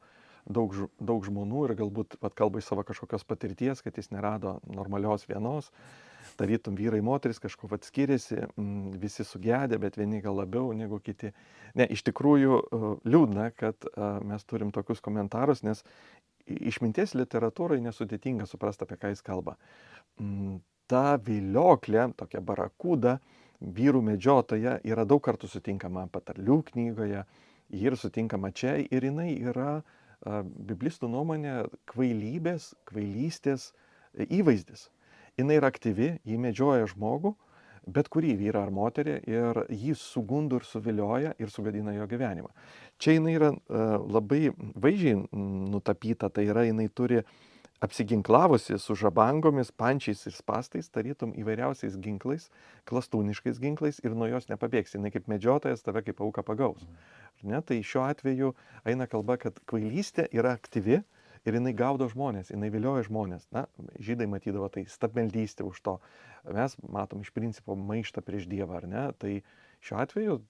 daug, 0.49 0.73
daug 0.97 1.29
žmonų 1.29 1.69
ir 1.69 1.77
galbūt 1.83 2.17
pat 2.25 2.39
kalba 2.39 2.65
iš 2.65 2.73
savo 2.73 2.87
kažkokios 2.87 3.29
patirties, 3.29 3.85
kad 3.85 4.01
jis 4.01 4.09
nerado 4.15 4.57
normalios 4.73 5.29
vienos. 5.29 5.69
Uh, 5.69 6.06
tarytum 6.39 6.77
vyrai, 6.79 7.01
moteris 7.05 7.41
kažko 7.43 7.69
vat 7.71 7.87
skiriasi, 7.87 8.39
visi 9.01 9.25
sugedė, 9.27 9.79
bet 9.83 9.97
vieni 9.99 10.21
gal 10.25 10.37
labiau 10.39 10.73
negu 10.77 11.01
kiti. 11.03 11.33
Ne, 11.79 11.87
iš 11.93 12.05
tikrųjų 12.07 12.61
liūdna, 13.09 13.51
kad 13.57 13.89
mes 14.27 14.47
turim 14.49 14.73
tokius 14.75 15.03
komentarus, 15.05 15.65
nes 15.67 15.83
išminties 16.47 17.17
literatūrai 17.19 17.81
nesudėtinga 17.85 18.47
suprasti, 18.47 18.87
apie 18.87 19.01
ką 19.01 19.13
jis 19.15 19.25
kalba. 19.27 19.57
Ta 20.87 21.17
vilioklė, 21.27 22.11
tokia 22.17 22.41
barakūda, 22.47 23.19
vyrų 23.61 24.03
medžiotoja 24.13 24.79
yra 24.87 25.05
daug 25.09 25.23
kartų 25.25 25.49
sutinkama 25.51 26.07
patarlių 26.13 26.61
knygoje, 26.71 27.25
ji 27.73 27.87
ir 27.89 27.97
sutinkama 27.99 28.53
čia 28.55 28.77
ir 28.85 29.09
jinai 29.09 29.33
yra 29.41 29.81
biblistų 30.27 31.09
nuomonė 31.11 31.65
kvailybės, 31.91 32.75
kvailystės 32.89 33.73
įvaizdis 34.15 34.87
jinai 35.39 35.59
yra 35.61 35.71
aktyvi, 35.73 36.17
ji 36.25 36.39
medžioja 36.41 36.89
žmogų, 36.93 37.35
bet 37.87 38.09
kurį 38.11 38.35
vyrą 38.41 38.65
ar 38.67 38.73
moterį 38.75 39.17
ir 39.31 39.61
jį 39.71 39.95
sugundu 40.01 40.59
ir 40.61 40.67
suvilioja 40.67 41.35
ir 41.39 41.53
sugadina 41.55 41.95
jo 41.95 42.07
gyvenimą. 42.11 42.51
Čia 42.99 43.19
jinai 43.19 43.37
yra 43.39 43.53
uh, 43.55 43.99
labai 44.03 44.49
vaizdžiai 44.57 45.21
nutapyta, 45.71 46.31
tai 46.31 46.49
yra 46.51 46.67
jinai 46.67 46.89
turi 46.89 47.23
apsiginklavusi 47.85 48.79
su 48.81 48.97
žabangomis, 48.97 49.71
pančiais 49.71 50.25
ir 50.27 50.35
spastais, 50.35 50.89
tarytum 50.89 51.35
įvairiausiais 51.37 51.99
ginklais, 52.01 52.49
klastūniškais 52.89 53.61
ginklais 53.61 54.01
ir 54.03 54.17
nuo 54.17 54.31
jos 54.31 54.49
nepabėgsi. 54.49 54.97
Jis 54.97 55.13
kaip 55.13 55.29
medžiotojas 55.31 55.85
tave 55.85 56.03
kaip 56.07 56.23
auka 56.25 56.43
pagaus. 56.47 56.87
Ne? 57.45 57.61
Tai 57.61 57.77
šiuo 57.85 58.07
atveju 58.09 58.55
eina 58.89 59.07
kalba, 59.07 59.37
kad 59.37 59.61
kvailystė 59.69 60.25
yra 60.33 60.57
aktyvi, 60.57 61.03
ir 61.47 61.57
jinai 61.59 61.73
gaudo 61.77 62.09
žmonės, 62.11 62.51
jinai 62.53 62.71
vilioja 62.75 63.07
žmonės. 63.07 63.47
Na, 63.55 63.67
žydai 64.03 64.27
matydavo 64.31 64.69
tai 64.73 64.87
stabmeldystė 64.91 65.67
už 65.67 65.81
to. 65.87 65.97
Mes 66.55 66.77
matom 66.83 67.23
iš 67.25 67.33
principo 67.35 67.77
maištą 67.79 68.23
prieš 68.27 68.49
Dievą, 68.51 68.81
ar 68.81 68.89
ne? 68.91 69.05
Tai 69.21 69.33
šiuo 69.87 70.03
atveju 70.03 70.41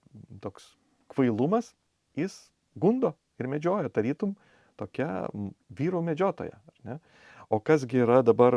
toks 0.45 0.73
kvailumas, 1.13 1.75
jis 2.19 2.37
gundo 2.77 3.15
ir 3.41 3.49
medžioja, 3.53 3.93
tarytum 3.93 4.35
tokia 4.81 5.29
vyro 5.73 6.03
medžiotoja. 6.05 6.59
O 7.49 7.61
kasgi 7.63 8.03
yra 8.03 8.23
dabar 8.27 8.57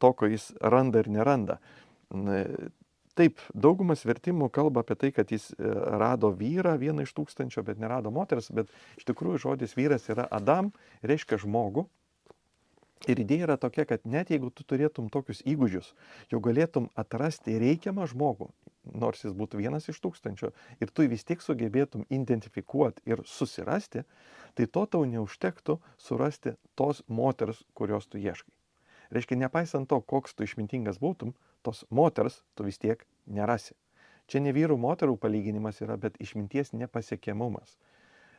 to, 0.00 0.12
ko 0.12 0.28
jis 0.28 0.50
randa 0.60 1.04
ir 1.04 1.12
neranda? 1.12 1.60
Taip, 3.16 3.40
daugumas 3.56 4.02
vertimų 4.04 4.50
kalba 4.52 4.82
apie 4.84 4.94
tai, 5.00 5.08
kad 5.16 5.30
jis 5.32 5.48
e, 5.54 5.68
rado 6.00 6.28
vyrą 6.36 6.74
vieną 6.80 7.06
iš 7.06 7.14
tūkstančio, 7.16 7.62
bet 7.64 7.80
nerado 7.80 8.12
moters, 8.12 8.50
bet 8.52 8.68
iš 9.00 9.06
tikrųjų 9.08 9.40
žodis 9.46 9.72
vyras 9.78 10.04
yra 10.12 10.26
Adam, 10.28 10.68
reiškia 11.00 11.38
žmogų. 11.40 11.86
Ir 13.08 13.20
idėja 13.22 13.46
yra 13.46 13.56
tokia, 13.60 13.86
kad 13.88 14.04
net 14.08 14.32
jeigu 14.32 14.50
tu 14.52 14.64
turėtum 14.68 15.08
tokius 15.12 15.40
įgūdžius, 15.48 15.90
jau 16.32 16.40
galėtum 16.44 16.90
atrasti 16.96 17.56
reikiamą 17.60 18.06
žmogų, 18.12 18.50
nors 18.96 19.24
jis 19.24 19.36
būtų 19.36 19.60
vienas 19.60 19.88
iš 19.92 20.00
tūkstančio, 20.04 20.52
ir 20.80 20.92
tu 20.92 21.06
vis 21.08 21.24
tiek 21.24 21.40
sugebėtum 21.44 22.04
identifikuoti 22.12 23.04
ir 23.08 23.22
susirasti, 23.28 24.04
tai 24.56 24.68
to 24.68 24.84
tau 24.92 25.04
neužtektų 25.08 25.78
surasti 26.00 26.56
tos 26.74 27.04
moters, 27.08 27.62
kurios 27.76 28.08
tu 28.08 28.20
ieškai. 28.20 28.52
Reiškia, 29.14 29.38
nepaisant 29.38 29.88
to, 29.88 30.00
koks 30.00 30.34
tu 30.34 30.42
išmintingas 30.48 30.98
būtum, 30.98 31.36
tos 31.66 31.84
moters 31.90 32.40
tu 32.54 32.66
vis 32.66 32.78
tiek 32.78 33.02
nerasi. 33.26 33.74
Čia 34.30 34.42
ne 34.42 34.54
vyrų 34.54 34.78
moterų 34.82 35.18
palyginimas 35.22 35.82
yra, 35.84 35.98
bet 36.00 36.18
išminties 36.22 36.72
nepasiekiamumas. 36.74 37.76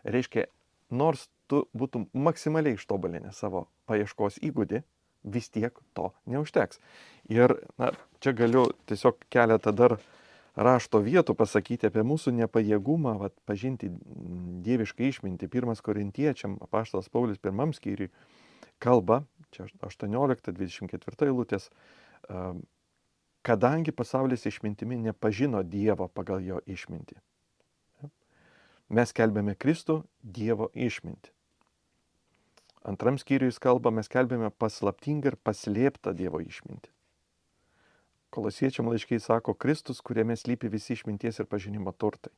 Reiškia, 0.08 0.48
nors 0.92 1.28
tu 1.48 1.64
būtum 1.76 2.08
maksimaliai 2.16 2.76
ištobulinę 2.76 3.32
savo 3.36 3.68
paieškos 3.88 4.42
įgūdį, 4.44 4.84
vis 5.28 5.50
tiek 5.52 5.76
to 5.96 6.12
neužteks. 6.30 6.80
Ir 7.32 7.56
na, 7.80 7.92
čia 8.24 8.36
galiu 8.36 8.68
tiesiog 8.88 9.24
keletą 9.34 9.74
dar 9.76 9.98
rašto 10.58 11.02
vietų 11.04 11.36
pasakyti 11.38 11.90
apie 11.90 12.04
mūsų 12.08 12.34
nepajėgumą 12.42 13.18
vat, 13.22 13.36
pažinti 13.46 13.92
dievišką 14.66 15.08
išmintį. 15.12 15.50
Pirmas 15.54 15.84
korintiečiam, 15.86 16.58
apaštalas 16.64 17.12
Paulius 17.14 17.42
pirmam 17.42 17.76
skyriui 17.78 18.10
kalba, 18.82 19.24
čia 19.54 19.68
18-24 19.86 21.30
eilutės, 21.30 21.70
kadangi 23.48 23.94
pasaulis 23.96 24.46
išmintimi 24.46 24.98
nepažino 25.00 25.64
Dievo 25.64 26.10
pagal 26.12 26.44
jo 26.44 26.60
išmintį. 26.68 27.16
Mes 28.92 29.14
kelbėme 29.16 29.56
Kristų 29.56 30.02
Dievo 30.20 30.68
išmintį. 30.76 31.32
Antram 32.88 33.18
skyriui 33.20 33.52
jis 33.52 33.60
kalba, 33.64 33.92
mes 33.92 34.08
kelbėme 34.12 34.52
paslaptingą 34.52 35.32
ir 35.32 35.40
paslėptą 35.44 36.14
Dievo 36.16 36.40
išmintį. 36.44 36.92
Kolosiečiam 38.36 38.92
laiškiai 38.92 39.24
sako 39.24 39.56
Kristus, 39.56 40.04
kuriame 40.04 40.36
slypi 40.36 40.72
visi 40.72 40.96
išminties 40.96 41.40
ir 41.40 41.48
pažinimo 41.48 41.96
turtai. 41.96 42.34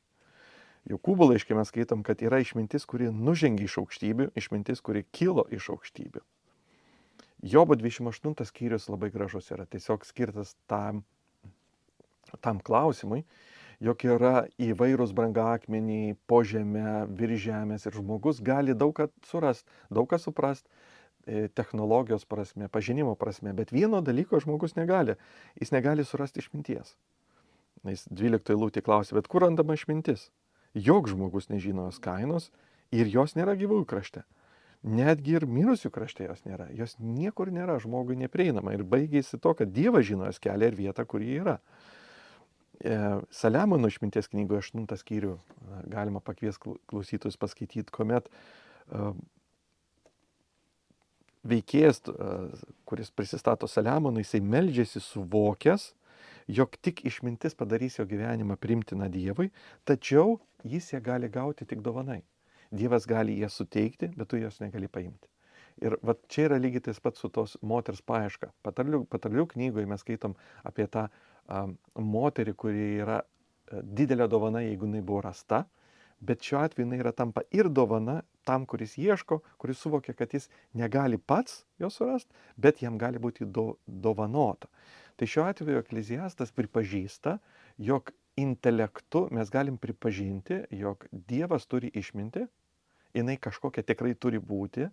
Jokūbo 0.89 1.25
laiškė 1.29 1.57
mes 1.57 1.69
skaitom, 1.73 2.05
kad 2.05 2.21
yra 2.25 2.39
išmintis, 2.41 2.85
kuri 2.89 3.09
nužengia 3.13 3.65
iš 3.65 3.81
aukštybių, 3.81 4.29
išmintis, 4.37 4.81
kuri 4.85 5.03
kilo 5.11 5.45
iš 5.53 5.71
aukštybių. 5.73 6.21
Jobo 7.41 7.75
28 7.75 8.45
skyrius 8.45 8.89
labai 8.91 9.09
gražus 9.13 9.47
yra, 9.53 9.65
tiesiog 9.65 10.03
skirtas 10.05 10.55
tam, 10.67 11.03
tam 12.43 12.59
klausimui, 12.59 13.23
jog 13.79 14.03
yra 14.03 14.33
įvairūs 14.59 15.13
brangakmeniai 15.15 16.17
po 16.27 16.41
žemę, 16.43 17.05
virš 17.15 17.45
žemės 17.45 17.87
ir 17.87 17.95
žmogus 17.95 18.41
gali 18.43 18.75
daug 18.75 18.91
ką 18.97 19.07
surast, 19.29 19.67
daug 19.87 20.09
ką 20.11 20.19
suprast 20.19 20.67
e, 20.67 21.47
technologijos 21.47 22.27
prasme, 22.27 22.67
pažinimo 22.67 23.15
prasme, 23.15 23.55
bet 23.55 23.71
vieno 23.71 24.03
dalyko 24.03 24.41
žmogus 24.43 24.75
negali. 24.75 25.15
Jis 25.55 25.71
negali 25.71 26.03
surasti 26.03 26.43
išminties. 26.43 26.97
Jis 27.87 28.03
12 28.11 28.59
lūtį 28.59 28.83
klausė, 28.83 29.15
bet 29.15 29.31
kur 29.31 29.47
randama 29.47 29.79
išmintis? 29.79 30.27
Jok 30.75 31.07
žmogus 31.13 31.47
nežino 31.47 31.87
jos 31.87 32.03
kainos 32.03 32.51
ir 32.91 33.07
jos 33.07 33.37
nėra 33.39 33.55
gyvųjų 33.55 33.87
krašte. 33.87 34.25
Netgi 34.79 35.35
ir 35.35 35.43
mirusių 35.43 35.89
krašte 35.91 36.23
jos 36.23 36.45
nėra. 36.47 36.69
Jos 36.71 36.95
niekur 37.03 37.51
nėra 37.51 37.75
žmogui 37.83 38.15
neprieinama. 38.19 38.71
Ir 38.77 38.85
baigėsi 38.87 39.39
to, 39.41 39.51
kad 39.59 39.73
Dievas 39.75 40.05
žino 40.07 40.29
jos 40.29 40.39
kelią 40.39 40.69
ir 40.71 40.77
vietą, 40.77 41.03
kur 41.03 41.23
ji 41.23 41.41
yra. 41.41 41.57
E, 42.79 42.95
Saliamono 43.35 43.89
išminties 43.91 44.31
knygoje 44.31 44.69
8 44.69 44.87
skyrių 45.01 45.33
galima 45.91 46.21
pakvies 46.23 46.55
klausytus 46.59 47.35
paskaityti, 47.35 47.91
kuomet 47.91 48.31
e, 48.31 49.11
veikėjas, 51.43 51.99
e, 52.07 52.31
kuris 52.87 53.11
prisistato 53.11 53.67
Saliamonui, 53.67 54.23
jisai 54.23 54.39
meldžiasi 54.39 55.03
suvokęs, 55.03 55.91
jog 56.47 56.79
tik 56.79 57.03
išmintis 57.03 57.55
padarys 57.59 57.99
jo 57.99 58.07
gyvenimą 58.07 58.55
primtiną 58.55 59.11
Dievui, 59.11 59.51
tačiau 59.83 60.39
jis 60.63 60.93
ją 60.95 61.03
gali 61.03 61.27
gauti 61.27 61.67
tik 61.67 61.83
dovanai. 61.83 62.21
Dievas 62.71 63.07
gali 63.09 63.39
ją 63.39 63.49
suteikti, 63.49 64.11
bet 64.17 64.29
tu 64.29 64.37
jos 64.37 64.59
negali 64.61 64.87
paimti. 64.87 65.29
Ir 65.79 65.95
va, 66.03 66.15
čia 66.27 66.49
yra 66.49 66.59
lygiai 66.59 66.83
tas 66.89 66.99
pats 66.99 67.21
su 67.23 67.29
tos 67.33 67.55
moters 67.63 68.01
paieška. 68.05 68.51
Patarlių, 68.65 69.05
patarlių 69.09 69.47
knygoje 69.53 69.87
mes 69.87 70.03
skaitom 70.03 70.35
apie 70.67 70.85
tą 70.91 71.07
um, 71.47 71.77
moterį, 71.95 72.53
kuri 72.59 72.87
yra 73.05 73.21
uh, 73.23 73.81
didelė 73.83 74.27
dovana, 74.31 74.63
jeigu 74.65 74.89
jinai 74.89 75.03
buvo 75.05 75.23
rasta, 75.23 75.63
bet 76.19 76.43
šiuo 76.43 76.59
atveju 76.65 76.87
jinai 76.87 76.99
yra 76.99 77.13
tampa 77.15 77.45
ir 77.55 77.69
dovana 77.71 78.19
tam, 78.47 78.65
kuris 78.67 78.97
ieško, 78.99 79.39
kuris 79.61 79.79
suvokia, 79.79 80.13
kad 80.17 80.33
jis 80.35 80.49
negali 80.75 81.17
pats 81.17 81.63
jos 81.79 81.99
surasti, 82.01 82.33
bet 82.57 82.83
jam 82.83 82.97
gali 82.99 83.21
būti 83.21 83.47
do, 83.47 83.77
dovanota. 83.85 84.67
Tai 85.19 85.27
šiuo 85.27 85.45
atveju 85.47 85.83
ekleziastas 85.83 86.51
pripažįsta, 86.55 87.37
jog 87.77 88.11
intelektu 88.39 89.27
mes 89.35 89.51
galim 89.53 89.77
pripažinti, 89.77 90.63
jog 90.71 91.05
Dievas 91.11 91.67
turi 91.69 91.91
išminti, 92.01 92.45
jinai 93.13 93.37
kažkokia 93.41 93.83
tikrai 93.83 94.15
turi 94.15 94.39
būti, 94.39 94.87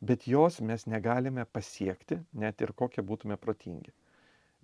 bet 0.00 0.26
jos 0.28 0.60
mes 0.60 0.86
negalime 0.86 1.44
pasiekti, 1.44 2.18
net 2.32 2.60
ir 2.60 2.72
kokie 2.76 3.04
būtume 3.04 3.38
protingi. 3.40 3.92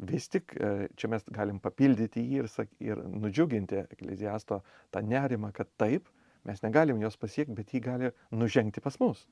Vis 0.02 0.28
tik 0.32 0.56
e, 0.56 0.88
čia 0.96 1.08
mes 1.12 1.24
galim 1.32 1.60
papildyti 1.62 2.24
jį 2.24 2.42
ir, 2.42 2.50
ir 2.82 3.04
nudžiuginti 3.06 3.84
ekleziasto 3.84 4.62
tą 4.90 5.04
nerimą, 5.06 5.52
kad 5.56 5.70
taip, 5.80 6.08
mes 6.48 6.62
negalim 6.64 7.00
jos 7.04 7.16
pasiekti, 7.20 7.54
bet 7.56 7.72
jį 7.72 7.82
gali 7.84 8.12
nužengti 8.34 8.82
pas 8.84 8.98
mus. 9.00 9.26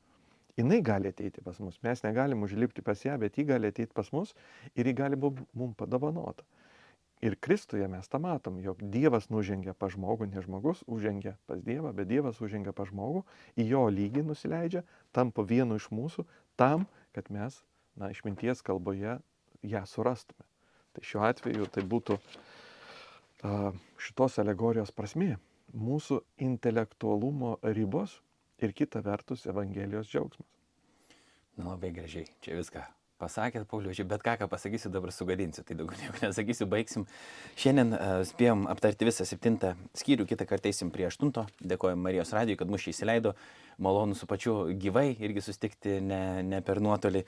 Jis 0.56 0.82
gali 0.84 1.08
ateiti 1.08 1.40
pas 1.40 1.58
mus, 1.60 1.78
mes 1.82 2.02
negalim 2.04 2.42
užlipti 2.42 2.82
pas 2.82 3.04
ją, 3.04 3.16
bet 3.18 3.38
jį 3.38 3.46
gali 3.52 3.70
ateiti 3.70 3.94
pas 3.94 4.10
mus 4.12 4.34
ir 4.74 4.86
jį 4.86 4.94
gali 4.98 5.16
mums 5.16 5.76
padovanota. 5.78 6.44
Ir 7.20 7.36
Kristuje 7.36 7.84
mes 7.88 8.08
tą 8.08 8.18
matom, 8.22 8.56
jog 8.64 8.80
Dievas 8.80 9.26
nužengia 9.28 9.74
pa 9.76 9.90
žmogų, 9.92 10.30
ne 10.32 10.40
žmogus 10.40 10.80
užžengia 10.88 11.34
pas 11.48 11.60
Dievą, 11.60 11.92
bet 11.92 12.08
Dievas 12.08 12.40
užžengia 12.40 12.72
pa 12.72 12.86
žmogų, 12.88 13.26
į 13.60 13.66
jo 13.68 13.82
lygį 13.92 14.22
nusileidžia, 14.30 14.86
tampa 15.12 15.44
vienu 15.44 15.76
iš 15.76 15.90
mūsų, 15.92 16.24
tam, 16.56 16.86
kad 17.12 17.28
mes, 17.28 17.58
na, 18.00 18.08
išminties 18.14 18.64
kalboje 18.64 19.18
ją 19.60 19.82
surastume. 19.84 20.46
Tai 20.96 21.04
šiuo 21.04 21.26
atveju 21.28 21.68
tai 21.68 21.84
būtų 21.84 22.16
uh, 22.16 23.76
šitos 24.00 24.38
alegorijos 24.40 24.92
prasmė- 24.96 25.34
mūsų 25.88 26.22
intelektualumo 26.40 27.58
ribos 27.76 28.16
ir 28.64 28.72
kita 28.72 29.04
vertus 29.04 29.44
Evangelijos 29.44 30.08
džiaugsmas. 30.08 30.48
Na 31.60 31.68
labai 31.74 31.92
gražiai, 31.92 32.24
čia 32.40 32.56
viską 32.56 32.86
pasakėt, 33.20 33.66
Pauliu, 33.70 33.92
čia 33.96 34.06
bet 34.08 34.24
ką, 34.24 34.36
ką 34.40 34.48
pasakysiu, 34.50 34.90
dabar 34.92 35.12
sugadinsiu, 35.14 35.64
tai 35.66 35.76
daugiau 35.78 36.00
nieko 36.02 36.24
nesakysiu, 36.24 36.68
baigsim. 36.70 37.06
Šiandien 37.60 37.94
uh, 37.94 38.20
spėjom 38.28 38.66
aptarti 38.72 39.08
visą 39.08 39.26
septintą 39.28 39.74
skyrių, 40.00 40.26
kitą 40.30 40.48
kartą 40.48 40.72
eisim 40.72 40.92
prie 40.94 41.08
aštunto. 41.10 41.46
Dėkojom 41.60 42.00
Marijos 42.06 42.32
radijui, 42.36 42.58
kad 42.60 42.72
mus 42.72 42.86
čia 42.86 42.94
įsileido. 42.94 43.36
Malonu 43.80 44.14
su 44.14 44.26
pačiu 44.28 44.54
gyvai 44.76 45.14
irgi 45.24 45.40
sustikti, 45.44 45.96
ne, 46.04 46.42
ne 46.44 46.60
per 46.64 46.82
nuotolį. 46.84 47.22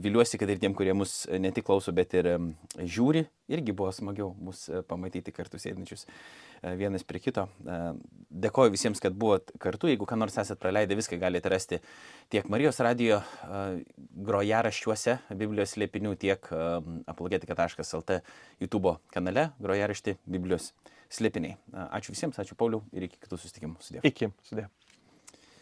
Viliuosi, 0.00 0.38
kad 0.40 0.50
ir 0.50 0.60
tiem, 0.62 0.72
kurie 0.76 0.94
mus 0.96 1.26
ne 1.28 1.50
tik 1.52 1.66
klauso, 1.68 1.92
bet 1.92 2.14
ir 2.16 2.30
žiūri, 2.80 3.26
irgi 3.52 3.74
buvo 3.76 3.90
smagiau 3.92 4.30
mus 4.40 4.64
uh, 4.70 4.80
pamatyti 4.88 5.34
kartu 5.34 5.60
sėdinčius 5.60 6.06
uh, 6.06 6.72
vienas 6.78 7.04
prie 7.04 7.20
kito. 7.20 7.44
Dėkoju 8.32 8.72
visiems, 8.72 9.02
kad 9.02 9.16
buvot 9.18 9.52
kartu. 9.62 9.90
Jeigu 9.90 10.08
ką 10.08 10.16
nors 10.20 10.38
esat 10.40 10.60
praleidę, 10.62 10.96
viską 10.98 11.18
galite 11.20 11.52
rasti 11.52 11.80
tiek 12.32 12.48
Marijos 12.52 12.80
radijo 12.84 13.20
uh, 13.20 13.76
grojaraščiuose 14.28 15.18
Biblijos 15.36 15.76
slėpinių, 15.76 16.14
tiek 16.20 16.48
apologetika.lt 17.10 18.22
YouTube 18.62 18.96
kanale 19.12 19.50
grojarašti 19.60 20.16
Biblijos 20.24 20.72
slėpiniai. 21.12 21.58
Ačiū 21.92 22.14
visiems, 22.14 22.38
ačiū 22.40 22.56
Pauliu 22.58 22.82
ir 22.96 23.08
iki 23.08 23.20
kitų 23.20 23.40
susitikimų. 23.40 23.76
Sudė. 23.84 24.06
Iki, 24.08 24.32
sudė. 24.48 24.70